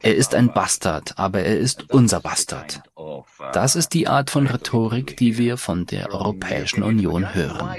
Er 0.01 0.15
ist 0.15 0.35
ein 0.35 0.51
Bastard, 0.51 1.13
aber 1.17 1.41
er 1.41 1.57
ist 1.57 1.91
unser 1.93 2.19
Bastard. 2.19 2.81
Das 3.53 3.75
ist 3.75 3.93
die 3.93 4.07
Art 4.07 4.29
von 4.29 4.47
Rhetorik, 4.47 5.17
die 5.17 5.37
wir 5.37 5.57
von 5.57 5.85
der 5.85 6.11
Europäischen 6.11 6.81
Union 6.81 7.35
hören. 7.35 7.75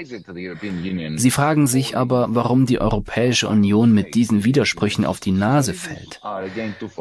Sie 1.17 1.31
fragen 1.31 1.67
sich 1.67 1.97
aber, 1.97 2.27
warum 2.29 2.65
die 2.65 2.79
Europäische 2.79 3.49
Union 3.49 3.91
mit 3.93 4.15
diesen 4.15 4.45
Widersprüchen 4.45 5.05
auf 5.05 5.19
die 5.19 5.31
Nase 5.31 5.73
fällt. 5.73 6.21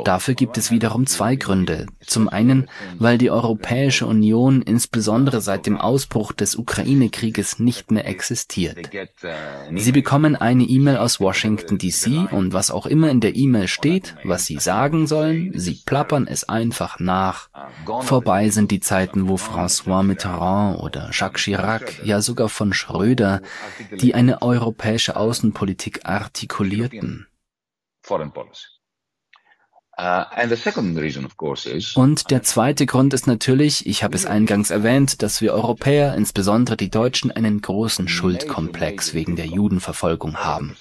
Dafür 0.05 0.35
gibt 0.35 0.59
es 0.59 0.71
wiederum 0.71 1.07
zwei 1.07 1.37
Gründe. 1.37 1.87
Zum 2.05 2.29
einen, 2.29 2.69
weil 2.99 3.19
die 3.19 3.31
Europäische 3.31 4.07
Union 4.07 4.63
insbesondere 4.63 5.41
seit 5.41 5.67
dem 5.67 5.79
Ausbruch 5.79 6.33
des 6.33 6.57
Ukraine-Krieges 6.57 7.61
nicht 7.61 7.93
mehr 7.93 8.07
existiert. 8.07 8.91
Sie 9.77 9.93
bekommen 9.93 10.35
eine 10.35 10.65
E-Mail 10.65 10.97
aus 10.97 11.21
Washington 11.21 11.79
DC 11.79 12.33
und 12.33 12.53
was 12.53 12.71
auch 12.71 12.87
immer 12.87 13.11
in 13.11 13.21
der 13.21 13.37
E-Mail 13.37 13.69
steht, 13.69 14.17
was 14.25 14.47
Sie 14.47 14.59
sagen 14.59 15.07
sollen, 15.07 15.53
Sie 15.55 15.81
plappern 15.85 16.27
es 16.27 16.49
einfach 16.49 16.99
nach. 16.99 17.49
Vorbei 18.09 18.49
sind 18.49 18.71
die 18.71 18.81
Zeiten, 18.81 19.29
wo 19.29 19.35
François 19.35 20.03
Mitterrand 20.03 20.81
oder 20.81 21.11
Jacques 21.12 21.42
Chirac, 21.42 22.01
ja 22.07 22.23
sogar 22.23 22.49
von 22.49 22.73
Schröder, 22.73 23.42
die 24.01 24.14
eine 24.14 24.40
europäische 24.40 25.14
Außenpolitik 25.14 26.07
artikulierten. 26.07 27.27
Uh, 30.01 30.25
Und 31.97 32.31
der 32.31 32.42
zweite 32.42 32.87
Grund 32.87 33.12
ist 33.12 33.27
natürlich, 33.27 33.87
ich 33.87 34.03
habe 34.03 34.14
es 34.14 34.25
eingangs 34.25 34.71
erwähnt, 34.71 35.21
dass 35.21 35.42
wir 35.42 35.53
Europäer, 35.53 36.14
insbesondere 36.14 36.79
die 36.79 36.88
Deutschen, 36.88 37.31
einen 37.31 37.61
großen 37.61 38.09
Schuldkomplex 38.09 39.12
wegen 39.12 39.37
der 39.37 39.47
Judenverfolgung 39.47 40.37
haben. 40.38 40.75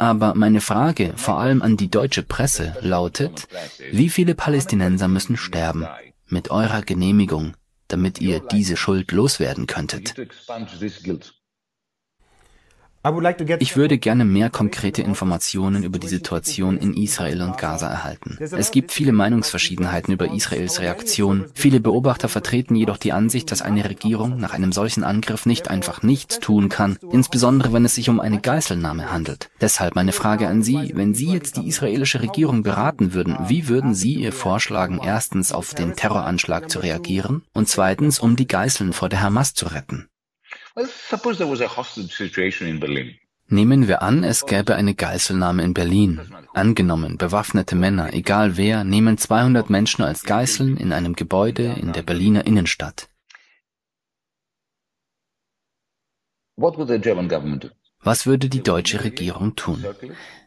Aber 0.00 0.34
meine 0.34 0.62
Frage, 0.62 1.12
vor 1.16 1.38
allem 1.40 1.60
an 1.60 1.76
die 1.76 1.90
deutsche 1.90 2.22
Presse, 2.22 2.74
lautet, 2.80 3.46
wie 3.92 4.08
viele 4.08 4.34
Palästinenser 4.34 5.08
müssen 5.08 5.36
sterben, 5.36 5.86
mit 6.26 6.50
eurer 6.50 6.80
Genehmigung, 6.80 7.54
damit 7.88 8.18
ihr 8.18 8.40
diese 8.40 8.78
Schuld 8.78 9.12
loswerden 9.12 9.66
könntet? 9.66 10.14
Ich 13.60 13.76
würde 13.76 13.96
gerne 13.96 14.26
mehr 14.26 14.50
konkrete 14.50 15.00
Informationen 15.00 15.84
über 15.84 15.98
die 15.98 16.08
Situation 16.08 16.76
in 16.76 16.92
Israel 16.92 17.40
und 17.40 17.56
Gaza 17.56 17.88
erhalten. 17.88 18.36
Es 18.38 18.72
gibt 18.72 18.92
viele 18.92 19.12
Meinungsverschiedenheiten 19.12 20.12
über 20.12 20.34
Israels 20.34 20.80
Reaktion. 20.80 21.46
Viele 21.54 21.80
Beobachter 21.80 22.28
vertreten 22.28 22.74
jedoch 22.74 22.98
die 22.98 23.12
Ansicht, 23.12 23.50
dass 23.50 23.62
eine 23.62 23.88
Regierung 23.88 24.36
nach 24.36 24.52
einem 24.52 24.70
solchen 24.72 25.02
Angriff 25.02 25.46
nicht 25.46 25.68
einfach 25.68 26.02
nichts 26.02 26.40
tun 26.40 26.68
kann, 26.68 26.98
insbesondere 27.10 27.72
wenn 27.72 27.86
es 27.86 27.94
sich 27.94 28.10
um 28.10 28.20
eine 28.20 28.38
Geiselnahme 28.38 29.10
handelt. 29.10 29.48
Deshalb 29.62 29.94
meine 29.94 30.12
Frage 30.12 30.48
an 30.48 30.62
Sie, 30.62 30.92
wenn 30.94 31.14
Sie 31.14 31.32
jetzt 31.32 31.56
die 31.56 31.68
israelische 31.68 32.20
Regierung 32.20 32.62
beraten 32.62 33.14
würden, 33.14 33.38
wie 33.48 33.66
würden 33.68 33.94
Sie 33.94 34.16
ihr 34.16 34.32
vorschlagen, 34.32 35.00
erstens 35.02 35.52
auf 35.52 35.72
den 35.72 35.96
Terroranschlag 35.96 36.68
zu 36.68 36.80
reagieren 36.80 37.44
und 37.54 37.66
zweitens, 37.66 38.18
um 38.18 38.36
die 38.36 38.46
Geiseln 38.46 38.92
vor 38.92 39.08
der 39.08 39.22
Hamas 39.22 39.54
zu 39.54 39.66
retten? 39.66 40.09
Nehmen 43.52 43.88
wir 43.88 44.00
an, 44.02 44.22
es 44.22 44.46
gäbe 44.46 44.76
eine 44.76 44.94
Geiselnahme 44.94 45.64
in 45.64 45.74
Berlin. 45.74 46.20
Angenommen, 46.54 47.18
bewaffnete 47.18 47.74
Männer, 47.74 48.14
egal 48.14 48.56
wer, 48.56 48.84
nehmen 48.84 49.18
200 49.18 49.68
Menschen 49.70 50.04
als 50.04 50.22
Geiseln 50.22 50.76
in 50.76 50.92
einem 50.92 51.14
Gebäude 51.14 51.74
in 51.80 51.92
der 51.92 52.02
Berliner 52.02 52.46
Innenstadt. 52.46 53.08
Was 58.02 58.26
würde 58.26 58.48
die 58.48 58.62
deutsche 58.62 59.04
Regierung 59.04 59.56
tun? 59.56 59.84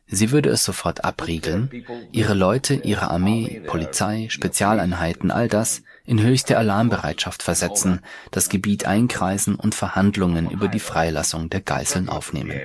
Sie 0.08 0.32
würde 0.32 0.50
es 0.50 0.64
sofort 0.64 1.04
abriegeln, 1.06 1.86
ihre 2.12 2.34
Leute, 2.34 2.76
ihre 2.76 3.10
Armee, 3.10 3.62
Polizei, 3.66 4.28
Spezialeinheiten, 4.30 5.32
all 5.32 5.48
das 5.48 5.84
in 6.06 6.22
höchste 6.22 6.58
Alarmbereitschaft 6.58 7.42
versetzen, 7.44 8.02
das 8.32 8.50
Gebiet 8.50 8.86
einkreisen 8.86 9.56
und 9.56 9.76
Verhandlungen 9.76 10.50
über 10.50 10.68
die 10.68 10.80
Freilassung 10.80 11.50
der 11.50 11.62
Geiseln 11.62 12.10
aufnehmen. 12.10 12.60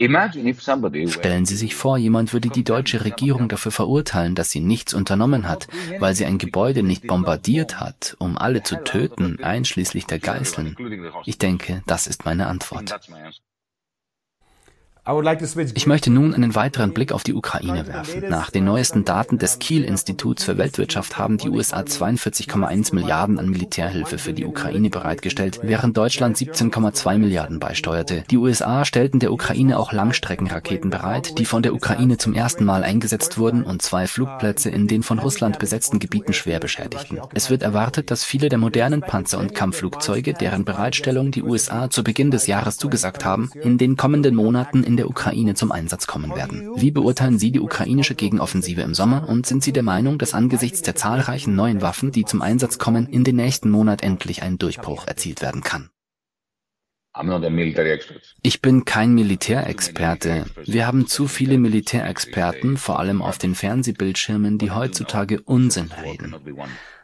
Stellen 0.00 1.44
Sie 1.44 1.56
sich 1.56 1.74
vor, 1.74 1.98
jemand 1.98 2.32
würde 2.32 2.48
die 2.48 2.64
deutsche 2.64 3.04
Regierung 3.04 3.48
dafür 3.48 3.70
verurteilen, 3.70 4.34
dass 4.34 4.50
sie 4.50 4.60
nichts 4.60 4.94
unternommen 4.94 5.46
hat, 5.46 5.68
weil 5.98 6.14
sie 6.14 6.24
ein 6.24 6.38
Gebäude 6.38 6.82
nicht 6.82 7.06
bombardiert 7.06 7.80
hat, 7.80 8.16
um 8.18 8.38
alle 8.38 8.62
zu 8.62 8.82
töten, 8.82 9.42
einschließlich 9.42 10.06
der 10.06 10.18
Geiseln. 10.18 10.74
Ich 11.26 11.36
denke, 11.36 11.82
das 11.86 12.06
ist 12.06 12.24
meine 12.24 12.46
Antwort. 12.46 12.98
Ich 15.74 15.86
möchte 15.86 16.10
nun 16.10 16.34
einen 16.34 16.54
weiteren 16.54 16.92
Blick 16.92 17.12
auf 17.12 17.22
die 17.22 17.32
Ukraine 17.32 17.86
werfen. 17.86 18.28
Nach 18.28 18.50
den 18.50 18.64
neuesten 18.64 19.04
Daten 19.06 19.38
des 19.38 19.58
Kiel-Instituts 19.58 20.44
für 20.44 20.58
Weltwirtschaft 20.58 21.16
haben 21.16 21.38
die 21.38 21.48
USA 21.48 21.80
42,1 21.80 22.94
Milliarden 22.94 23.38
an 23.38 23.48
Militärhilfe 23.48 24.18
für 24.18 24.34
die 24.34 24.44
Ukraine 24.44 24.90
bereitgestellt, 24.90 25.60
während 25.62 25.96
Deutschland 25.96 26.36
17,2 26.36 27.16
Milliarden 27.16 27.58
beisteuerte. 27.60 28.24
Die 28.30 28.36
USA 28.36 28.84
stellten 28.84 29.20
der 29.20 29.32
Ukraine 29.32 29.78
auch 29.78 29.92
Langstreckenraketen 29.92 30.90
bereit, 30.90 31.38
die 31.38 31.46
von 31.46 31.62
der 31.62 31.74
Ukraine 31.74 32.18
zum 32.18 32.34
ersten 32.34 32.66
Mal 32.66 32.84
eingesetzt 32.84 33.38
wurden 33.38 33.64
und 33.64 33.80
zwei 33.80 34.06
Flugplätze 34.06 34.68
in 34.68 34.86
den 34.86 35.02
von 35.02 35.18
Russland 35.18 35.58
besetzten 35.58 35.98
Gebieten 35.98 36.34
schwer 36.34 36.60
beschädigten. 36.60 37.20
Es 37.32 37.48
wird 37.48 37.62
erwartet, 37.62 38.10
dass 38.10 38.22
viele 38.22 38.50
der 38.50 38.58
modernen 38.58 39.00
Panzer- 39.00 39.38
und 39.38 39.54
Kampfflugzeuge, 39.54 40.34
deren 40.34 40.66
Bereitstellung 40.66 41.30
die 41.30 41.42
USA 41.42 41.88
zu 41.88 42.04
Beginn 42.04 42.30
des 42.30 42.46
Jahres 42.46 42.76
zugesagt 42.76 43.24
haben, 43.24 43.50
in 43.62 43.78
den 43.78 43.96
kommenden 43.96 44.34
Monaten 44.34 44.84
in 44.90 44.96
der 44.96 45.08
Ukraine 45.08 45.54
zum 45.54 45.70
Einsatz 45.70 46.08
kommen 46.08 46.34
werden. 46.34 46.72
Wie 46.74 46.90
beurteilen 46.90 47.38
Sie 47.38 47.52
die 47.52 47.60
ukrainische 47.60 48.16
Gegenoffensive 48.16 48.80
im 48.80 48.92
Sommer 48.92 49.28
und 49.28 49.46
sind 49.46 49.62
Sie 49.62 49.72
der 49.72 49.84
Meinung, 49.84 50.18
dass 50.18 50.34
angesichts 50.34 50.82
der 50.82 50.96
zahlreichen 50.96 51.54
neuen 51.54 51.80
Waffen, 51.80 52.10
die 52.10 52.24
zum 52.24 52.42
Einsatz 52.42 52.78
kommen, 52.78 53.06
in 53.06 53.22
den 53.22 53.36
nächsten 53.36 53.70
Monat 53.70 54.02
endlich 54.02 54.42
ein 54.42 54.58
Durchbruch 54.58 55.06
erzielt 55.06 55.42
werden 55.42 55.62
kann? 55.62 55.90
Ich 58.42 58.60
bin 58.60 58.84
kein 58.84 59.14
Militärexperte. 59.14 60.46
Wir 60.64 60.88
haben 60.88 61.06
zu 61.06 61.28
viele 61.28 61.58
Militärexperten, 61.58 62.76
vor 62.76 62.98
allem 62.98 63.22
auf 63.22 63.38
den 63.38 63.54
Fernsehbildschirmen, 63.54 64.58
die 64.58 64.72
heutzutage 64.72 65.40
Unsinn 65.40 65.90
reden. 66.02 66.34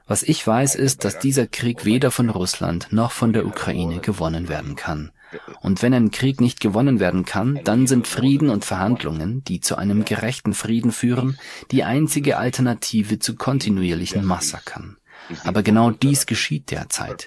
Was 0.08 0.24
ich 0.24 0.44
weiß, 0.44 0.74
ist, 0.74 1.04
dass 1.04 1.20
dieser 1.20 1.46
Krieg 1.46 1.84
weder 1.84 2.10
von 2.10 2.30
Russland 2.30 2.88
noch 2.90 3.12
von 3.12 3.32
der 3.32 3.46
Ukraine 3.46 4.00
gewonnen 4.00 4.48
werden 4.48 4.74
kann. 4.74 5.12
Und 5.60 5.82
wenn 5.82 5.94
ein 5.94 6.10
Krieg 6.10 6.40
nicht 6.40 6.60
gewonnen 6.60 7.00
werden 7.00 7.24
kann, 7.24 7.60
dann 7.64 7.86
sind 7.86 8.06
Frieden 8.06 8.50
und 8.50 8.64
Verhandlungen, 8.64 9.42
die 9.44 9.60
zu 9.60 9.76
einem 9.76 10.04
gerechten 10.04 10.54
Frieden 10.54 10.92
führen, 10.92 11.38
die 11.70 11.84
einzige 11.84 12.38
Alternative 12.38 13.18
zu 13.18 13.36
kontinuierlichen 13.36 14.24
Massakern. 14.24 14.96
Aber 15.44 15.62
genau 15.62 15.90
dies 15.90 16.26
geschieht 16.26 16.70
derzeit. 16.70 17.26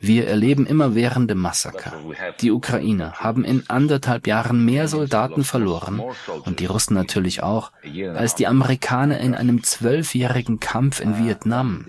Wir 0.00 0.26
erleben 0.26 0.66
immerwährende 0.66 1.34
Massaker. 1.34 1.92
Die 2.40 2.50
Ukrainer 2.50 3.14
haben 3.14 3.44
in 3.44 3.68
anderthalb 3.68 4.26
Jahren 4.26 4.64
mehr 4.64 4.88
Soldaten 4.88 5.44
verloren, 5.44 6.02
und 6.44 6.60
die 6.60 6.66
Russen 6.66 6.94
natürlich 6.94 7.42
auch, 7.42 7.72
als 8.14 8.34
die 8.34 8.46
Amerikaner 8.46 9.18
in 9.20 9.34
einem 9.34 9.62
zwölfjährigen 9.62 10.60
Kampf 10.60 11.00
in 11.00 11.24
Vietnam 11.24 11.86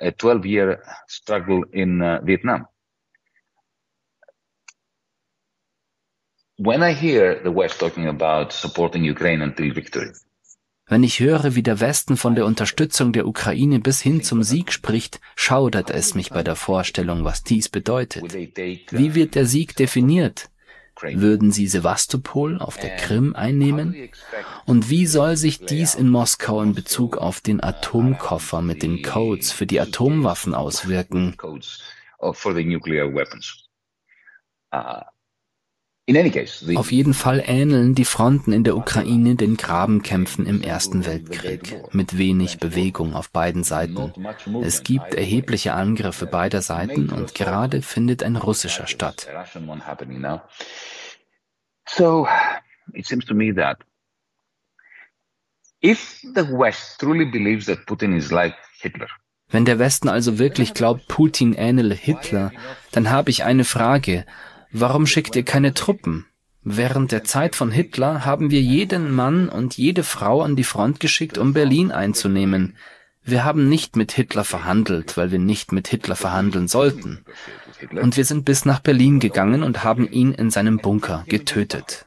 a 0.00 0.10
12-year 0.12 0.82
struggle 1.08 1.64
in 1.72 2.02
uh, 2.02 2.20
Vietnam. 2.22 2.66
When 6.58 6.82
I 6.82 6.92
hear 6.92 7.42
the 7.42 7.50
West 7.50 7.78
talking 7.78 8.06
about 8.06 8.52
supporting 8.52 9.04
Ukraine 9.04 9.42
until 9.42 9.74
victory, 9.74 10.12
wenn 10.88 11.02
ich 11.02 11.18
höre, 11.18 11.56
wie 11.56 11.64
der 11.64 11.80
Westen 11.80 12.16
von 12.16 12.36
der 12.36 12.46
Unterstützung 12.46 13.12
der 13.12 13.26
Ukraine 13.26 13.80
bis 13.80 14.00
hin 14.00 14.22
zum 14.22 14.44
Sieg 14.44 14.72
spricht, 14.72 15.20
schaudert 15.34 15.90
es 15.90 16.14
mich 16.14 16.30
bei 16.30 16.44
der 16.44 16.54
Vorstellung, 16.54 17.24
was 17.24 17.42
dies 17.42 17.68
bedeutet. 17.68 18.32
Wie 18.32 19.14
wird 19.16 19.34
der 19.34 19.46
Sieg 19.46 19.74
definiert? 19.74 20.48
Würden 21.02 21.52
sie 21.52 21.66
Sevastopol 21.66 22.58
auf 22.58 22.78
der 22.78 22.96
Krim 22.96 23.34
einnehmen? 23.34 24.10
Und 24.64 24.88
wie 24.88 25.06
soll 25.06 25.36
sich 25.36 25.64
dies 25.64 25.94
in 25.94 26.08
Moskau 26.08 26.62
in 26.62 26.74
Bezug 26.74 27.18
auf 27.18 27.40
den 27.40 27.62
Atomkoffer 27.62 28.62
mit 28.62 28.82
den 28.82 29.02
Codes 29.02 29.52
für 29.52 29.66
die 29.66 29.80
Atomwaffen 29.80 30.54
auswirken? 30.54 31.36
Auf 36.76 36.92
jeden 36.92 37.14
Fall 37.14 37.42
ähneln 37.44 37.96
die 37.96 38.04
Fronten 38.04 38.52
in 38.52 38.62
der 38.62 38.76
Ukraine 38.76 39.34
den 39.34 39.56
Grabenkämpfen 39.56 40.46
im 40.46 40.62
Ersten 40.62 41.04
Weltkrieg, 41.04 41.82
mit 41.92 42.16
wenig 42.16 42.58
Bewegung 42.58 43.14
auf 43.14 43.30
beiden 43.30 43.64
Seiten. 43.64 44.12
Es 44.62 44.84
gibt 44.84 45.14
erhebliche 45.14 45.74
Angriffe 45.74 46.26
beider 46.26 46.62
Seiten 46.62 47.10
und 47.10 47.34
gerade 47.34 47.82
findet 47.82 48.22
ein 48.22 48.36
russischer 48.36 48.86
statt. 48.86 49.26
If 55.82 56.20
the 56.34 56.48
West 56.48 57.00
truly 57.00 57.24
believes 57.26 57.66
that 57.66 57.84
Putin 57.86 58.16
is 58.16 58.30
like 58.30 58.54
Hitler, 58.80 59.08
wenn 59.48 59.64
der 59.64 59.78
Westen 59.78 60.08
also 60.08 60.38
wirklich 60.38 60.74
glaubt, 60.74 61.06
Putin 61.06 61.54
ähnele 61.54 61.94
Hitler, 61.94 62.50
dann 62.90 63.10
habe 63.10 63.30
ich 63.30 63.44
eine 63.44 63.64
Frage. 63.64 64.26
Warum 64.72 65.06
schickt 65.06 65.36
ihr 65.36 65.44
keine 65.44 65.74
Truppen? 65.74 66.26
Während 66.62 67.12
der 67.12 67.22
Zeit 67.22 67.54
von 67.54 67.70
Hitler 67.70 68.24
haben 68.24 68.50
wir 68.50 68.60
jeden 68.60 69.14
Mann 69.14 69.48
und 69.48 69.76
jede 69.76 70.02
Frau 70.02 70.42
an 70.42 70.56
die 70.56 70.64
Front 70.64 70.98
geschickt, 70.98 71.38
um 71.38 71.52
Berlin 71.52 71.92
einzunehmen. 71.92 72.76
Wir 73.22 73.44
haben 73.44 73.68
nicht 73.68 73.96
mit 73.96 74.12
Hitler 74.12 74.44
verhandelt, 74.44 75.16
weil 75.16 75.30
wir 75.30 75.38
nicht 75.38 75.72
mit 75.72 75.88
Hitler 75.88 76.16
verhandeln 76.16 76.68
sollten. 76.68 77.24
Und 77.90 78.16
wir 78.16 78.24
sind 78.24 78.44
bis 78.44 78.64
nach 78.64 78.80
Berlin 78.80 79.20
gegangen 79.20 79.62
und 79.62 79.84
haben 79.84 80.10
ihn 80.10 80.32
in 80.32 80.50
seinem 80.50 80.78
Bunker 80.78 81.24
getötet. 81.28 82.06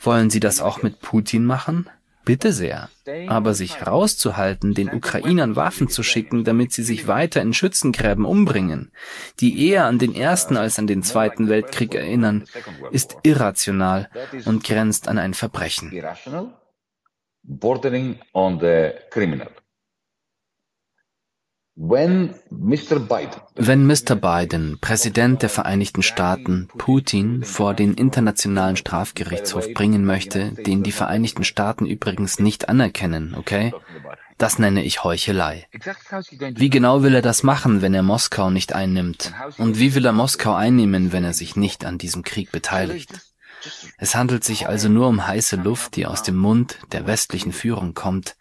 Wollen 0.00 0.30
Sie 0.30 0.40
das 0.40 0.60
auch 0.60 0.82
mit 0.82 1.00
Putin 1.00 1.44
machen? 1.44 1.88
Bitte 2.24 2.52
sehr. 2.52 2.88
Aber 3.26 3.54
sich 3.54 3.84
rauszuhalten, 3.84 4.74
den 4.74 4.92
Ukrainern 4.92 5.56
Waffen 5.56 5.88
zu 5.88 6.02
schicken, 6.02 6.44
damit 6.44 6.72
sie 6.72 6.84
sich 6.84 7.08
weiter 7.08 7.42
in 7.42 7.52
Schützengräben 7.52 8.24
umbringen, 8.24 8.92
die 9.40 9.68
eher 9.68 9.86
an 9.86 9.98
den 9.98 10.14
Ersten 10.14 10.56
als 10.56 10.78
an 10.78 10.86
den 10.86 11.02
Zweiten 11.02 11.48
Weltkrieg 11.48 11.94
erinnern, 11.94 12.44
ist 12.92 13.16
irrational 13.22 14.08
und 14.44 14.62
grenzt 14.62 15.08
an 15.08 15.18
ein 15.18 15.34
Verbrechen. 15.34 15.92
Bordering 17.44 18.20
on 18.32 18.60
the 18.60 18.90
criminal. 19.10 19.50
Wenn 21.74 22.34
Mr. 22.50 22.98
Biden, 24.14 24.78
Präsident 24.78 25.40
der 25.40 25.48
Vereinigten 25.48 26.02
Staaten, 26.02 26.68
Putin 26.76 27.44
vor 27.44 27.72
den 27.72 27.94
Internationalen 27.94 28.76
Strafgerichtshof 28.76 29.72
bringen 29.72 30.04
möchte, 30.04 30.52
den 30.52 30.82
die 30.82 30.92
Vereinigten 30.92 31.44
Staaten 31.44 31.86
übrigens 31.86 32.38
nicht 32.38 32.68
anerkennen, 32.68 33.34
okay? 33.34 33.72
Das 34.36 34.58
nenne 34.58 34.84
ich 34.84 35.02
Heuchelei. 35.02 35.66
Wie 36.40 36.68
genau 36.68 37.02
will 37.02 37.14
er 37.14 37.22
das 37.22 37.42
machen, 37.42 37.80
wenn 37.80 37.94
er 37.94 38.02
Moskau 38.02 38.50
nicht 38.50 38.74
einnimmt? 38.74 39.32
Und 39.56 39.78
wie 39.78 39.94
will 39.94 40.04
er 40.04 40.12
Moskau 40.12 40.54
einnehmen, 40.54 41.10
wenn 41.12 41.24
er 41.24 41.32
sich 41.32 41.56
nicht 41.56 41.86
an 41.86 41.96
diesem 41.96 42.22
Krieg 42.22 42.52
beteiligt? 42.52 43.12
Es 43.96 44.14
handelt 44.14 44.44
sich 44.44 44.68
also 44.68 44.90
nur 44.90 45.08
um 45.08 45.26
heiße 45.26 45.56
Luft, 45.56 45.96
die 45.96 46.04
aus 46.04 46.22
dem 46.22 46.36
Mund 46.36 46.76
der 46.90 47.06
westlichen 47.06 47.52
Führung 47.52 47.94
kommt, 47.94 48.36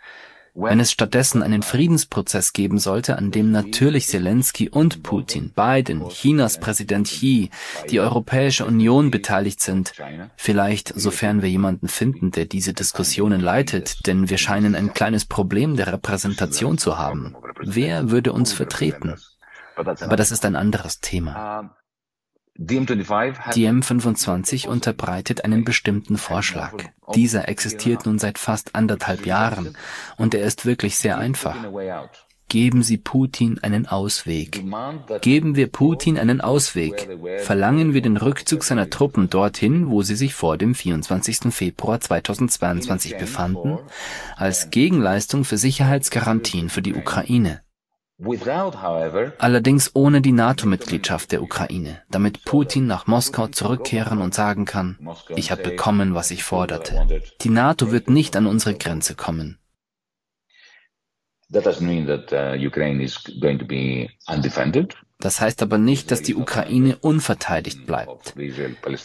wenn 0.53 0.79
es 0.79 0.91
stattdessen 0.91 1.43
einen 1.43 1.63
Friedensprozess 1.63 2.53
geben 2.53 2.77
sollte, 2.77 3.17
an 3.17 3.31
dem 3.31 3.51
natürlich 3.51 4.07
Zelensky 4.07 4.69
und 4.69 5.01
Putin, 5.03 5.51
Biden, 5.55 6.07
Chinas 6.09 6.59
Präsident 6.59 7.07
Xi, 7.07 7.49
die 7.89 7.99
Europäische 7.99 8.65
Union 8.65 9.11
beteiligt 9.11 9.61
sind, 9.61 9.93
vielleicht 10.35 10.93
sofern 10.93 11.41
wir 11.41 11.49
jemanden 11.49 11.87
finden, 11.87 12.31
der 12.31 12.45
diese 12.45 12.73
Diskussionen 12.73 13.39
leitet, 13.41 14.05
denn 14.07 14.29
wir 14.29 14.37
scheinen 14.37 14.75
ein 14.75 14.93
kleines 14.93 15.25
Problem 15.25 15.77
der 15.77 15.93
Repräsentation 15.93 16.77
zu 16.77 16.97
haben. 16.97 17.35
Wer 17.61 18.11
würde 18.11 18.33
uns 18.33 18.51
vertreten? 18.51 19.15
Aber 19.75 20.15
das 20.15 20.31
ist 20.31 20.45
ein 20.45 20.55
anderes 20.55 20.99
Thema. 20.99 21.75
Die 22.57 22.77
M25 22.77 24.67
unterbreitet 24.67 25.43
einen 25.43 25.63
bestimmten 25.63 26.17
Vorschlag. 26.17 26.73
Dieser 27.15 27.49
existiert 27.49 28.05
nun 28.05 28.19
seit 28.19 28.37
fast 28.37 28.75
anderthalb 28.75 29.25
Jahren 29.25 29.75
und 30.17 30.35
er 30.35 30.45
ist 30.45 30.65
wirklich 30.65 30.97
sehr 30.97 31.17
einfach. 31.17 31.57
Geben 32.49 32.83
Sie 32.83 32.97
Putin 32.97 33.59
einen 33.63 33.87
Ausweg. 33.87 34.63
Geben 35.21 35.55
wir 35.55 35.67
Putin 35.67 36.19
einen 36.19 36.41
Ausweg. 36.41 37.07
Verlangen 37.39 37.93
wir 37.93 38.01
den 38.01 38.17
Rückzug 38.17 38.65
seiner 38.65 38.89
Truppen 38.89 39.29
dorthin, 39.29 39.89
wo 39.89 40.01
sie 40.01 40.17
sich 40.17 40.33
vor 40.33 40.57
dem 40.57 40.75
24. 40.75 41.53
Februar 41.53 42.01
2022 42.01 43.17
befanden, 43.17 43.79
als 44.35 44.69
Gegenleistung 44.69 45.45
für 45.45 45.57
Sicherheitsgarantien 45.57 46.67
für 46.69 46.81
die 46.81 46.93
Ukraine. 46.93 47.61
Allerdings 49.39 49.91
ohne 49.95 50.21
die 50.21 50.31
NATO-Mitgliedschaft 50.31 51.31
der 51.31 51.41
Ukraine, 51.41 52.01
damit 52.11 52.45
Putin 52.45 52.85
nach 52.85 53.07
Moskau 53.07 53.47
zurückkehren 53.47 54.21
und 54.21 54.35
sagen 54.35 54.65
kann, 54.65 54.99
ich 55.35 55.51
habe 55.51 55.63
bekommen, 55.63 56.13
was 56.13 56.29
ich 56.29 56.43
forderte. 56.43 57.07
Die 57.41 57.49
NATO 57.49 57.91
wird 57.91 58.09
nicht 58.09 58.35
an 58.35 58.45
unsere 58.45 58.75
Grenze 58.75 59.15
kommen. 59.15 59.57
Uh, 61.53 61.59
das 65.19 65.41
heißt 65.41 65.61
aber 65.61 65.77
nicht, 65.77 66.11
dass 66.11 66.21
die 66.21 66.35
Ukraine 66.35 66.97
unverteidigt 67.01 67.85
bleibt. 67.85 68.35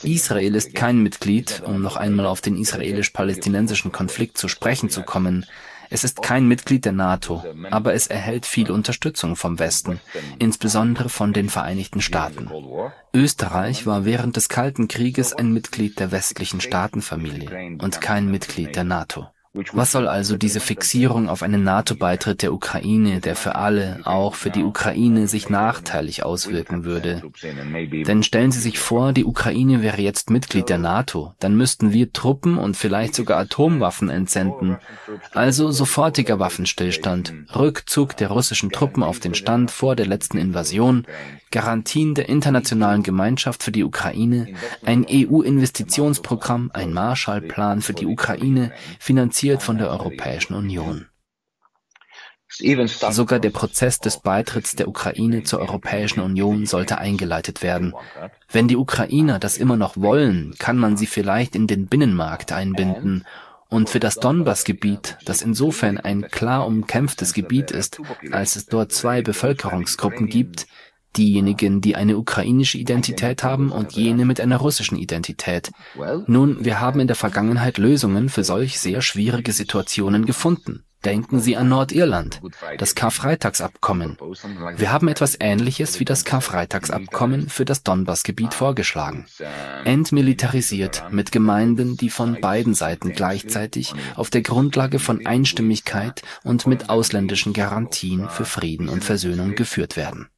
Israel 0.05 0.55
ist 0.55 0.74
kein 0.74 1.02
Mitglied, 1.02 1.62
um 1.64 1.83
noch 1.83 1.96
einmal 1.96 2.26
auf 2.26 2.40
den 2.40 2.57
israelisch-palästinensischen 2.57 3.90
Konflikt 3.90 4.38
zu 4.38 4.46
sprechen 4.46 4.90
zu 4.90 5.02
kommen, 5.02 5.46
es 5.90 6.05
ist 6.05 6.22
kein 6.22 6.46
Mitglied 6.49 6.85
der 6.85 6.92
NATO, 6.92 7.44
aber 7.70 7.94
es 7.94 8.07
erhält 8.07 8.46
viel 8.46 8.70
Unterstützung 8.70 9.37
vom 9.37 9.59
Westen, 9.59 10.01
insbesondere 10.38 11.09
von 11.09 11.33
den 11.33 11.49
Vereinigten 11.49 12.01
Staaten. 12.01 12.51
Österreich 13.14 13.87
war 13.87 14.05
während 14.05 14.37
des 14.37 14.49
Kalten 14.49 14.88
Krieges 14.88 15.33
ein 15.33 15.53
Mitglied 15.53 15.99
der 15.99 16.12
westlichen 16.12 16.61
Staatenfamilie 16.61 17.79
und 17.79 18.01
kein 18.01 18.31
Mitglied 18.31 18.77
der 18.77 18.85
NATO. 18.85 19.29
Was 19.72 19.92
soll 19.92 20.08
also 20.08 20.36
diese 20.36 20.60
Fixierung 20.60 21.28
auf 21.28 21.42
einen 21.42 21.64
NATO-Beitritt 21.64 22.42
der 22.42 22.52
Ukraine, 22.52 23.20
der 23.20 23.36
für 23.36 23.54
alle, 23.54 24.00
auch 24.04 24.34
für 24.34 24.50
die 24.50 24.64
Ukraine, 24.64 25.28
sich 25.28 25.48
nachteilig 25.48 26.24
auswirken 26.24 26.84
würde? 26.84 27.22
Denn 28.06 28.22
stellen 28.22 28.52
Sie 28.52 28.60
sich 28.60 28.78
vor, 28.78 29.12
die 29.12 29.24
Ukraine 29.24 29.82
wäre 29.82 30.00
jetzt 30.00 30.30
Mitglied 30.30 30.68
der 30.68 30.78
NATO, 30.78 31.34
dann 31.40 31.56
müssten 31.56 31.92
wir 31.92 32.12
Truppen 32.12 32.58
und 32.58 32.76
vielleicht 32.76 33.14
sogar 33.14 33.38
Atomwaffen 33.38 34.10
entsenden. 34.10 34.76
Also 35.32 35.70
sofortiger 35.70 36.38
Waffenstillstand, 36.38 37.32
Rückzug 37.54 38.16
der 38.16 38.28
russischen 38.28 38.70
Truppen 38.70 39.02
auf 39.02 39.20
den 39.20 39.34
Stand 39.34 39.70
vor 39.70 39.96
der 39.96 40.06
letzten 40.06 40.38
Invasion, 40.38 41.06
Garantien 41.50 42.14
der 42.14 42.28
internationalen 42.28 43.02
Gemeinschaft 43.02 43.62
für 43.62 43.72
die 43.72 43.84
Ukraine, 43.84 44.48
ein 44.84 45.06
EU-Investitionsprogramm, 45.08 46.70
ein 46.74 46.92
Marshallplan 46.92 47.80
für 47.80 47.94
die 47.94 48.06
Ukraine, 48.06 48.72
finanziert 48.98 49.45
von 49.62 49.78
der 49.78 49.90
Europäischen 49.90 50.54
Union. 50.54 51.06
Sogar 52.48 53.38
der 53.38 53.50
Prozess 53.50 53.98
des 53.98 54.20
Beitritts 54.20 54.76
der 54.76 54.88
Ukraine 54.88 55.42
zur 55.42 55.61
Europäischen 55.61 56.20
Union 56.20 56.64
sollte 56.64 56.98
eingeleitet 56.98 57.62
werden. 57.62 57.94
Wenn 58.50 58.68
die 58.68 58.76
Ukrainer 58.76 59.38
das 59.38 59.59
immer 59.59 59.76
noch 59.76 59.96
wollen, 59.96 60.54
kann 60.59 60.78
man 60.78 60.96
sie 60.96 61.06
vielleicht 61.06 61.56
in 61.56 61.66
den 61.66 61.87
Binnenmarkt 61.87 62.52
einbinden 62.52 63.24
und 63.68 63.90
für 63.90 63.98
das 63.98 64.16
Donbass-Gebiet, 64.16 65.18
das 65.24 65.42
insofern 65.42 65.98
ein 65.98 66.28
klar 66.30 66.66
umkämpftes 66.66 67.35
Gebiet 67.35 67.72
ist, 67.72 68.00
als 68.30 68.54
es 68.54 68.66
dort 68.66 68.92
zwei 68.92 69.22
Bevölkerungsgruppen 69.22 70.28
gibt, 70.28 70.66
diejenigen, 71.16 71.81
die 71.81 71.96
eine 71.96 72.16
ukrainische 72.16 72.79
Identität 72.79 73.42
haben 73.42 73.70
und 73.70 73.92
jene 73.92 74.24
mit 74.24 74.40
einer 74.40 74.59
russischen 74.59 74.96
Identität. 74.96 75.70
Nun, 76.26 76.64
wir 76.64 76.81
haben 76.81 77.00
in 77.00 77.07
der 77.07 77.16
Vergangenheit 77.16 77.79
Lösungen 77.79 78.29
für 78.29 78.44
solch 78.44 78.79
sehr 78.79 79.02
schwierige 79.02 79.52
Situationen 79.52 80.26
gefunden. 80.26 80.85
Denken 81.05 81.38
Sie 81.38 81.57
an 81.57 81.68
Nordirland, 81.68 82.40
das 82.79 82.96
Karfreitagsabkommen. 82.96 84.16
Wir 84.76 84.90
haben 84.90 85.07
etwas 85.07 85.37
Ähnliches 85.38 86.00
wie 86.00 86.05
das 86.05 86.24
Karfreitagsabkommen 86.24 87.48
für 87.48 87.64
das 87.64 87.85
Donbassgebiet 87.85 88.55
vorgeschlagen. 88.55 89.26
Entmilitarisiert 89.85 91.05
mit 91.12 91.31
Gemeinden, 91.31 91.96
die 91.96 92.11
von 92.11 92.40
beiden 92.40 92.74
Seiten 92.74 93.12
gleichzeitig 93.12 93.94
auf 94.16 94.31
der 94.31 94.42
Grundlage 94.42 94.98
von 94.98 95.24
Einstimmigkeit 95.26 96.22
und 96.42 96.66
mit 96.66 96.88
ausländischen 96.88 97.52
Garantien 97.52 98.29
für 98.29 98.44
Frieden 98.44 98.88
und 98.88 99.05
Versöhnung 99.05 99.55
geführt 99.55 99.96
werden. 99.96 100.29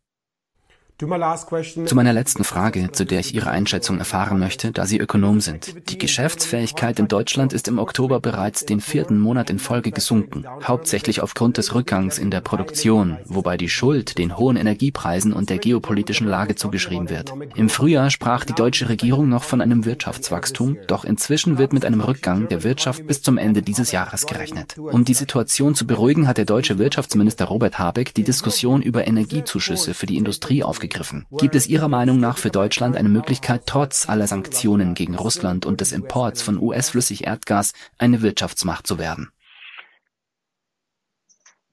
Zu 1.00 1.94
meiner 1.94 2.12
letzten 2.12 2.42
Frage, 2.42 2.90
zu 2.90 3.06
der 3.06 3.20
ich 3.20 3.32
Ihre 3.32 3.50
Einschätzung 3.50 4.00
erfahren 4.00 4.40
möchte, 4.40 4.72
da 4.72 4.84
Sie 4.84 4.98
Ökonom 4.98 5.40
sind. 5.40 5.88
Die 5.90 5.96
Geschäftsfähigkeit 5.96 6.98
in 6.98 7.06
Deutschland 7.06 7.52
ist 7.52 7.68
im 7.68 7.78
Oktober 7.78 8.18
bereits 8.18 8.66
den 8.66 8.80
vierten 8.80 9.20
Monat 9.20 9.48
in 9.48 9.60
Folge 9.60 9.92
gesunken, 9.92 10.44
hauptsächlich 10.64 11.20
aufgrund 11.20 11.56
des 11.56 11.72
Rückgangs 11.72 12.18
in 12.18 12.32
der 12.32 12.40
Produktion, 12.40 13.16
wobei 13.26 13.56
die 13.56 13.68
Schuld 13.68 14.18
den 14.18 14.36
hohen 14.36 14.56
Energiepreisen 14.56 15.32
und 15.32 15.50
der 15.50 15.58
geopolitischen 15.58 16.26
Lage 16.26 16.56
zugeschrieben 16.56 17.10
wird. 17.10 17.32
Im 17.54 17.68
Frühjahr 17.68 18.10
sprach 18.10 18.44
die 18.44 18.54
deutsche 18.54 18.88
Regierung 18.88 19.28
noch 19.28 19.44
von 19.44 19.60
einem 19.60 19.84
Wirtschaftswachstum, 19.84 20.78
doch 20.88 21.04
inzwischen 21.04 21.58
wird 21.58 21.72
mit 21.72 21.84
einem 21.84 22.00
Rückgang 22.00 22.48
der 22.48 22.64
Wirtschaft 22.64 23.06
bis 23.06 23.22
zum 23.22 23.38
Ende 23.38 23.62
dieses 23.62 23.92
Jahres 23.92 24.26
gerechnet. 24.26 24.76
Um 24.76 25.04
die 25.04 25.14
Situation 25.14 25.76
zu 25.76 25.86
beruhigen, 25.86 26.26
hat 26.26 26.38
der 26.38 26.44
deutsche 26.44 26.78
Wirtschaftsminister 26.78 27.44
Robert 27.44 27.78
Habeck 27.78 28.14
die 28.14 28.24
Diskussion 28.24 28.82
über 28.82 29.06
Energiezuschüsse 29.06 29.94
für 29.94 30.06
die 30.06 30.16
Industrie 30.16 30.64
aufgegriffen 30.64 30.87
aufgegriffen. 30.88 31.26
Gibt 31.38 31.54
es 31.54 31.66
Ihrer 31.66 31.88
Meinung 31.88 32.18
nach 32.18 32.38
für 32.38 32.50
Deutschland 32.50 32.96
eine 32.96 33.08
Möglichkeit, 33.08 33.62
trotz 33.66 34.08
aller 34.08 34.26
Sanktionen 34.26 34.94
gegen 34.94 35.14
Russland 35.14 35.66
und 35.66 35.80
des 35.80 35.92
Imports 35.92 36.42
von 36.42 36.60
US-Flüssigerdgas 36.60 37.72
eine 37.98 38.22
Wirtschaftsmacht 38.22 38.86
zu 38.86 38.98
werden? 38.98 39.30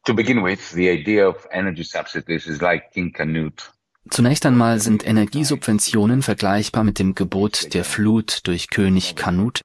To 0.06 0.14
begin 0.14 0.44
with, 0.44 0.72
the 0.72 0.90
idea 0.90 1.28
of 1.28 1.48
energy 1.52 1.84
subsidies 1.84 2.46
is 2.46 2.62
like 2.62 2.92
King 2.94 3.12
Canute 3.12 3.64
Zunächst 4.08 4.46
einmal 4.46 4.80
sind 4.80 5.04
Energiesubventionen 5.04 6.22
vergleichbar 6.22 6.84
mit 6.84 7.00
dem 7.00 7.16
Gebot 7.16 7.74
der 7.74 7.84
Flut 7.84 8.42
durch 8.46 8.70
König 8.70 9.16
Kanut. 9.16 9.64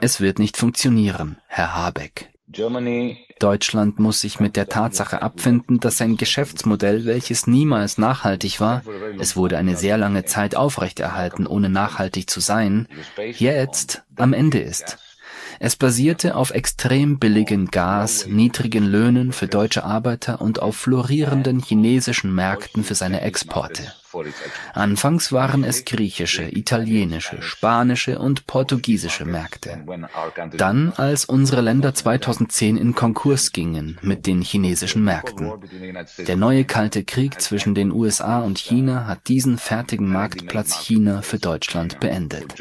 Es 0.00 0.20
wird 0.20 0.38
nicht 0.38 0.56
funktionieren, 0.56 1.38
Herr 1.48 1.74
Habeck. 1.74 2.31
Deutschland 3.38 3.98
muss 3.98 4.20
sich 4.20 4.40
mit 4.40 4.56
der 4.56 4.68
Tatsache 4.68 5.22
abfinden, 5.22 5.80
dass 5.80 5.98
sein 5.98 6.16
Geschäftsmodell, 6.16 7.04
welches 7.04 7.46
niemals 7.46 7.98
nachhaltig 7.98 8.60
war, 8.60 8.82
es 9.18 9.36
wurde 9.36 9.58
eine 9.58 9.76
sehr 9.76 9.98
lange 9.98 10.24
Zeit 10.24 10.54
aufrechterhalten, 10.54 11.46
ohne 11.46 11.68
nachhaltig 11.68 12.30
zu 12.30 12.40
sein, 12.40 12.88
jetzt 13.38 14.02
am 14.16 14.32
Ende 14.32 14.60
ist. 14.60 14.98
Es 15.58 15.76
basierte 15.76 16.34
auf 16.34 16.50
extrem 16.50 17.18
billigen 17.18 17.70
Gas, 17.70 18.26
niedrigen 18.26 18.84
Löhnen 18.84 19.32
für 19.32 19.46
deutsche 19.46 19.84
Arbeiter 19.84 20.40
und 20.40 20.60
auf 20.60 20.76
florierenden 20.76 21.60
chinesischen 21.60 22.34
Märkten 22.34 22.84
für 22.84 22.94
seine 22.94 23.20
Exporte. 23.20 23.92
Anfangs 24.74 25.32
waren 25.32 25.64
es 25.64 25.84
griechische, 25.84 26.44
italienische, 26.44 27.42
spanische 27.42 28.18
und 28.18 28.46
portugiesische 28.46 29.24
Märkte. 29.24 29.84
Dann, 30.56 30.92
als 30.96 31.24
unsere 31.24 31.60
Länder 31.60 31.94
2010 31.94 32.76
in 32.76 32.94
Konkurs 32.94 33.52
gingen 33.52 33.98
mit 34.02 34.26
den 34.26 34.42
chinesischen 34.42 35.04
Märkten. 35.04 35.52
Der 36.18 36.36
neue 36.36 36.64
Kalte 36.64 37.04
Krieg 37.04 37.40
zwischen 37.40 37.74
den 37.74 37.92
USA 37.92 38.40
und 38.40 38.58
China 38.58 39.06
hat 39.06 39.28
diesen 39.28 39.58
fertigen 39.58 40.08
Marktplatz 40.08 40.80
China 40.80 41.22
für 41.22 41.38
Deutschland 41.38 42.00
beendet. 42.00 42.54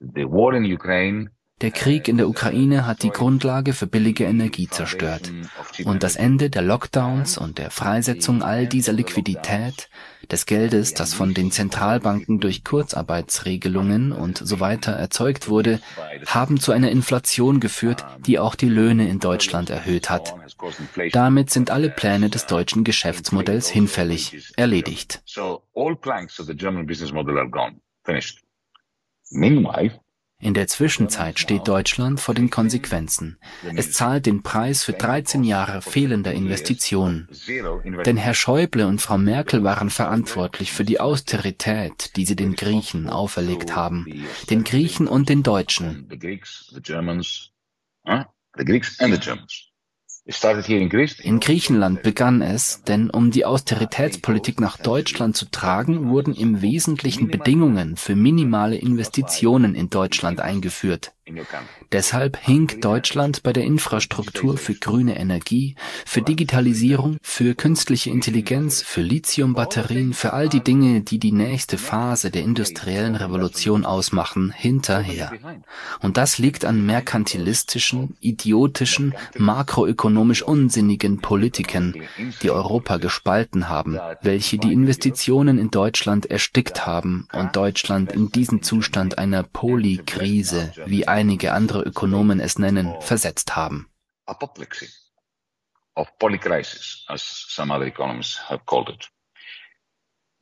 The 0.00 0.24
war 0.24 0.54
in 0.54 0.64
Ukraine 0.64 1.30
der 1.60 1.70
Krieg 1.70 2.08
in 2.08 2.16
der 2.16 2.28
Ukraine 2.28 2.86
hat 2.86 3.02
die 3.02 3.10
Grundlage 3.10 3.72
für 3.72 3.86
billige 3.86 4.24
Energie 4.24 4.68
zerstört. 4.68 5.32
Und 5.84 6.02
das 6.02 6.16
Ende 6.16 6.50
der 6.50 6.62
Lockdowns 6.62 7.38
und 7.38 7.58
der 7.58 7.70
Freisetzung 7.70 8.42
all 8.42 8.66
dieser 8.66 8.92
Liquidität, 8.92 9.88
des 10.30 10.46
Geldes, 10.46 10.94
das 10.94 11.12
von 11.14 11.34
den 11.34 11.50
Zentralbanken 11.50 12.40
durch 12.40 12.64
Kurzarbeitsregelungen 12.64 14.12
und 14.12 14.38
so 14.38 14.60
weiter 14.60 14.92
erzeugt 14.92 15.48
wurde, 15.48 15.80
haben 16.26 16.60
zu 16.60 16.72
einer 16.72 16.90
Inflation 16.90 17.60
geführt, 17.60 18.04
die 18.26 18.38
auch 18.38 18.54
die 18.54 18.68
Löhne 18.68 19.08
in 19.08 19.18
Deutschland 19.18 19.70
erhöht 19.70 20.10
hat. 20.10 20.34
Damit 21.12 21.50
sind 21.50 21.70
alle 21.70 21.90
Pläne 21.90 22.30
des 22.30 22.46
deutschen 22.46 22.84
Geschäftsmodells 22.84 23.68
hinfällig, 23.68 24.52
erledigt. 24.56 25.22
Meanwhile, 29.32 30.00
in 30.40 30.54
der 30.54 30.66
Zwischenzeit 30.66 31.38
steht 31.38 31.68
Deutschland 31.68 32.18
vor 32.18 32.34
den 32.34 32.48
Konsequenzen. 32.48 33.38
Es 33.76 33.92
zahlt 33.92 34.24
den 34.26 34.42
Preis 34.42 34.82
für 34.84 34.94
13 34.94 35.44
Jahre 35.44 35.82
fehlender 35.82 36.32
Investitionen. 36.32 37.28
Denn 38.06 38.16
Herr 38.16 38.34
Schäuble 38.34 38.86
und 38.86 39.02
Frau 39.02 39.18
Merkel 39.18 39.62
waren 39.64 39.90
verantwortlich 39.90 40.72
für 40.72 40.84
die 40.84 40.98
Austerität, 40.98 42.16
die 42.16 42.24
sie 42.24 42.36
den 42.36 42.56
Griechen 42.56 43.10
auferlegt 43.10 43.76
haben. 43.76 44.06
Den 44.48 44.64
Griechen 44.64 45.08
und 45.08 45.28
den 45.28 45.42
Deutschen. 45.42 46.08
In 50.26 51.40
Griechenland 51.40 52.02
begann 52.02 52.42
es, 52.42 52.82
denn 52.82 53.10
um 53.10 53.30
die 53.30 53.44
Austeritätspolitik 53.44 54.60
nach 54.60 54.76
Deutschland 54.76 55.36
zu 55.36 55.50
tragen, 55.50 56.08
wurden 56.10 56.34
im 56.34 56.62
Wesentlichen 56.62 57.28
Bedingungen 57.28 57.96
für 57.96 58.14
minimale 58.14 58.76
Investitionen 58.76 59.74
in 59.74 59.90
Deutschland 59.90 60.40
eingeführt. 60.40 61.12
Deshalb 61.92 62.36
hinkt 62.36 62.84
Deutschland 62.84 63.42
bei 63.42 63.52
der 63.52 63.64
Infrastruktur 63.64 64.56
für 64.56 64.74
grüne 64.74 65.18
Energie, 65.18 65.74
für 66.06 66.22
Digitalisierung, 66.22 67.18
für 67.22 67.54
künstliche 67.54 68.10
Intelligenz, 68.10 68.82
für 68.82 69.02
Lithiumbatterien, 69.02 70.12
für 70.12 70.32
all 70.32 70.48
die 70.48 70.62
Dinge, 70.62 71.02
die 71.02 71.18
die 71.18 71.32
nächste 71.32 71.78
Phase 71.78 72.30
der 72.30 72.42
industriellen 72.42 73.16
Revolution 73.16 73.84
ausmachen, 73.84 74.52
hinterher. 74.56 75.32
Und 76.00 76.16
das 76.16 76.38
liegt 76.38 76.64
an 76.64 76.84
merkantilistischen, 76.84 78.16
idiotischen, 78.20 79.14
makroökonomisch 80.10 80.42
unsinnigen 80.42 81.20
Politiken, 81.20 81.94
die 82.42 82.50
Europa 82.50 82.98
gespalten 82.98 83.68
haben, 83.68 83.98
welche 84.22 84.58
die 84.58 84.72
Investitionen 84.72 85.58
in 85.58 85.70
Deutschland 85.70 86.26
erstickt 86.26 86.86
haben 86.86 87.28
und 87.32 87.56
Deutschland 87.56 88.12
in 88.12 88.30
diesen 88.30 88.62
Zustand 88.62 89.18
einer 89.18 89.42
Polykrise 89.42 90.72
wie 90.86 91.08
einige 91.08 91.52
andere 91.52 91.82
Ökonomen 91.82 92.40
es 92.40 92.58
nennen, 92.58 92.94
versetzt 93.00 93.56
haben. 93.56 93.88
Of 95.96 96.06
polycrisis, 96.18 97.04
as 97.08 97.46
some 97.48 97.74
other 97.74 97.86
economists 97.86 98.48
have 98.48 98.62
called 98.64 98.88
it. 98.88 99.10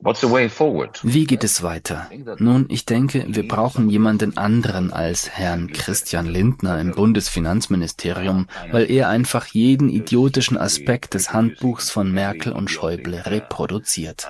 Wie 0.01 1.25
geht 1.25 1.43
es 1.43 1.61
weiter? 1.61 2.09
Nun, 2.37 2.67
ich 2.69 2.85
denke, 2.85 3.25
wir 3.27 3.45
brauchen 3.45 3.89
jemanden 3.89 4.37
anderen 4.37 4.93
als 4.93 5.29
Herrn 5.29 5.73
Christian 5.73 6.25
Lindner 6.25 6.79
im 6.79 6.91
Bundesfinanzministerium, 6.91 8.47
weil 8.71 8.89
er 8.89 9.09
einfach 9.09 9.47
jeden 9.47 9.89
idiotischen 9.89 10.57
Aspekt 10.57 11.15
des 11.15 11.33
Handbuchs 11.33 11.91
von 11.91 12.13
Merkel 12.13 12.53
und 12.53 12.71
Schäuble 12.71 13.25
reproduziert. 13.25 14.29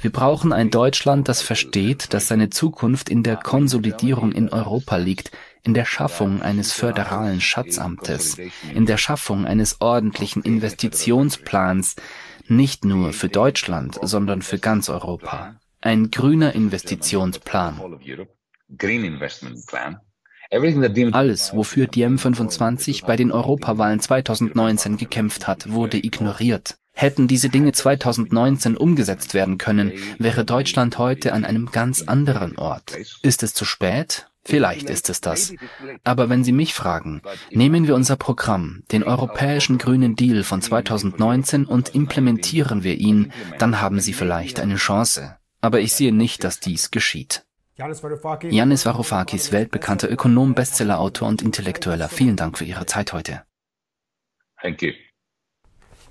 Wir 0.00 0.12
brauchen 0.12 0.52
ein 0.52 0.70
Deutschland, 0.70 1.28
das 1.28 1.42
versteht, 1.42 2.14
dass 2.14 2.28
seine 2.28 2.50
Zukunft 2.50 3.08
in 3.08 3.24
der 3.24 3.36
Konsolidierung 3.36 4.30
in 4.30 4.50
Europa 4.50 4.98
liegt, 4.98 5.32
in 5.64 5.74
der 5.74 5.84
Schaffung 5.84 6.42
eines 6.42 6.72
föderalen 6.72 7.40
Schatzamtes, 7.40 8.38
in 8.72 8.86
der 8.86 8.98
Schaffung 8.98 9.46
eines 9.46 9.80
ordentlichen 9.80 10.42
Investitionsplans, 10.42 11.96
nicht 12.50 12.84
nur 12.84 13.12
für 13.12 13.28
Deutschland, 13.28 13.98
sondern 14.02 14.42
für 14.42 14.58
ganz 14.58 14.88
Europa. 14.88 15.56
Ein 15.80 16.10
grüner 16.10 16.54
Investitionsplan. 16.54 17.80
Alles, 21.12 21.54
wofür 21.54 21.86
Diem 21.86 22.18
25 22.18 23.04
bei 23.04 23.16
den 23.16 23.32
Europawahlen 23.32 24.00
2019 24.00 24.96
gekämpft 24.96 25.46
hat, 25.46 25.72
wurde 25.72 25.98
ignoriert. 25.98 26.78
Hätten 26.92 27.28
diese 27.28 27.50
Dinge 27.50 27.72
2019 27.72 28.76
umgesetzt 28.76 29.34
werden 29.34 29.58
können, 29.58 29.92
wäre 30.18 30.44
Deutschland 30.44 30.98
heute 30.98 31.34
an 31.34 31.44
einem 31.44 31.70
ganz 31.70 32.02
anderen 32.02 32.56
Ort. 32.56 32.96
Ist 33.22 33.42
es 33.42 33.52
zu 33.52 33.64
spät? 33.64 34.28
Vielleicht 34.46 34.88
ist 34.90 35.10
es 35.10 35.20
das. 35.20 35.54
Aber 36.04 36.28
wenn 36.28 36.44
Sie 36.44 36.52
mich 36.52 36.72
fragen, 36.72 37.20
nehmen 37.50 37.86
wir 37.86 37.94
unser 37.94 38.16
Programm, 38.16 38.84
den 38.92 39.02
Europäischen 39.02 39.76
Grünen 39.78 40.14
Deal 40.14 40.44
von 40.44 40.62
2019 40.62 41.64
und 41.64 41.94
implementieren 41.94 42.84
wir 42.84 42.94
ihn, 42.94 43.32
dann 43.58 43.80
haben 43.80 44.00
Sie 44.00 44.12
vielleicht 44.12 44.60
eine 44.60 44.76
Chance. 44.76 45.36
Aber 45.60 45.80
ich 45.80 45.94
sehe 45.94 46.12
nicht, 46.12 46.44
dass 46.44 46.60
dies 46.60 46.90
geschieht. 46.90 47.44
Yannis 47.76 48.86
Varoufakis, 48.86 49.52
weltbekannter 49.52 50.10
Ökonom, 50.10 50.54
Bestsellerautor 50.54 51.28
und 51.28 51.42
Intellektueller. 51.42 52.08
Vielen 52.08 52.36
Dank 52.36 52.56
für 52.56 52.64
Ihre 52.64 52.86
Zeit 52.86 53.12
heute. 53.12 53.42
Thank 54.62 54.82
you. 54.82 54.92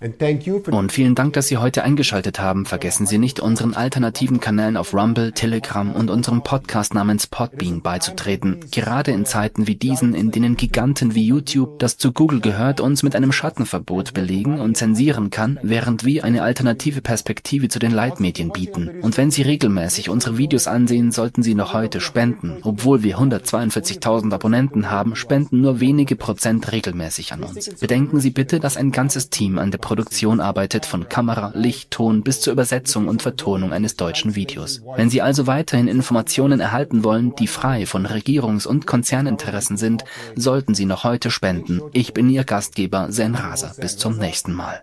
Und 0.01 0.91
vielen 0.91 1.15
Dank, 1.15 1.33
dass 1.33 1.47
Sie 1.47 1.57
heute 1.57 1.83
eingeschaltet 1.83 2.39
haben. 2.39 2.65
Vergessen 2.65 3.05
Sie 3.05 3.17
nicht, 3.17 3.39
unseren 3.39 3.73
alternativen 3.73 4.41
Kanälen 4.41 4.75
auf 4.75 4.93
Rumble, 4.93 5.31
Telegram 5.31 5.93
und 5.93 6.09
unserem 6.09 6.43
Podcast 6.43 6.93
namens 6.93 7.27
Podbean 7.27 7.81
beizutreten. 7.81 8.59
Gerade 8.71 9.11
in 9.11 9.25
Zeiten 9.25 9.67
wie 9.67 9.75
diesen, 9.75 10.13
in 10.13 10.31
denen 10.31 10.57
Giganten 10.57 11.15
wie 11.15 11.25
YouTube, 11.25 11.79
das 11.79 11.97
zu 11.97 12.11
Google 12.11 12.41
gehört, 12.41 12.81
uns 12.81 13.03
mit 13.03 13.15
einem 13.15 13.31
Schattenverbot 13.31 14.13
belegen 14.13 14.59
und 14.59 14.75
zensieren 14.75 15.29
kann, 15.29 15.59
während 15.63 16.03
wir 16.03 16.25
eine 16.25 16.43
alternative 16.43 17.01
Perspektive 17.01 17.69
zu 17.69 17.79
den 17.79 17.91
Leitmedien 17.91 18.51
bieten. 18.51 18.99
Und 19.01 19.15
wenn 19.17 19.31
Sie 19.31 19.43
regelmäßig 19.43 20.09
unsere 20.09 20.37
Videos 20.37 20.67
ansehen, 20.67 21.13
sollten 21.13 21.41
Sie 21.41 21.55
noch 21.55 21.73
heute 21.73 22.01
spenden. 22.01 22.57
Obwohl 22.63 23.01
wir 23.03 23.17
142.000 23.17 24.33
Abonnenten 24.33 24.91
haben, 24.91 25.15
spenden 25.15 25.61
nur 25.61 25.79
wenige 25.79 26.17
Prozent 26.17 26.71
regelmäßig 26.73 27.31
an 27.31 27.43
uns. 27.43 27.69
Bedenken 27.79 28.19
Sie 28.19 28.31
bitte, 28.31 28.59
dass 28.59 28.75
ein 28.75 28.91
ganzes 28.91 29.29
Team 29.29 29.57
an 29.57 29.71
der 29.71 29.84
Produktion 29.85 30.39
arbeitet, 30.39 30.85
von 30.85 31.07
Kamera, 31.07 31.51
Licht, 31.53 31.91
Ton 31.91 32.23
bis 32.23 32.41
zur 32.41 32.53
Übersetzung 32.53 33.07
und 33.07 33.21
Vertonung 33.21 33.71
eines 33.71 33.95
deutschen 33.95 34.35
Videos. 34.35 34.81
Wenn 34.95 35.11
Sie 35.11 35.21
also 35.21 35.45
weiterhin 35.45 35.87
Informationen 35.87 36.59
erhalten 36.59 37.03
wollen, 37.03 37.35
die 37.35 37.47
frei 37.47 37.85
von 37.85 38.07
Regierungs- 38.07 38.67
und 38.67 38.87
Konzerninteressen 38.87 39.77
sind, 39.77 40.03
sollten 40.35 40.73
Sie 40.73 40.85
noch 40.85 41.03
heute 41.03 41.29
spenden. 41.29 41.81
Ich 41.93 42.13
bin 42.13 42.29
Ihr 42.29 42.43
Gastgeber 42.43 43.09
Zen 43.11 43.35
Raser. 43.35 43.73
Bis 43.79 43.95
zum 43.97 44.17
nächsten 44.17 44.53
Mal. 44.53 44.81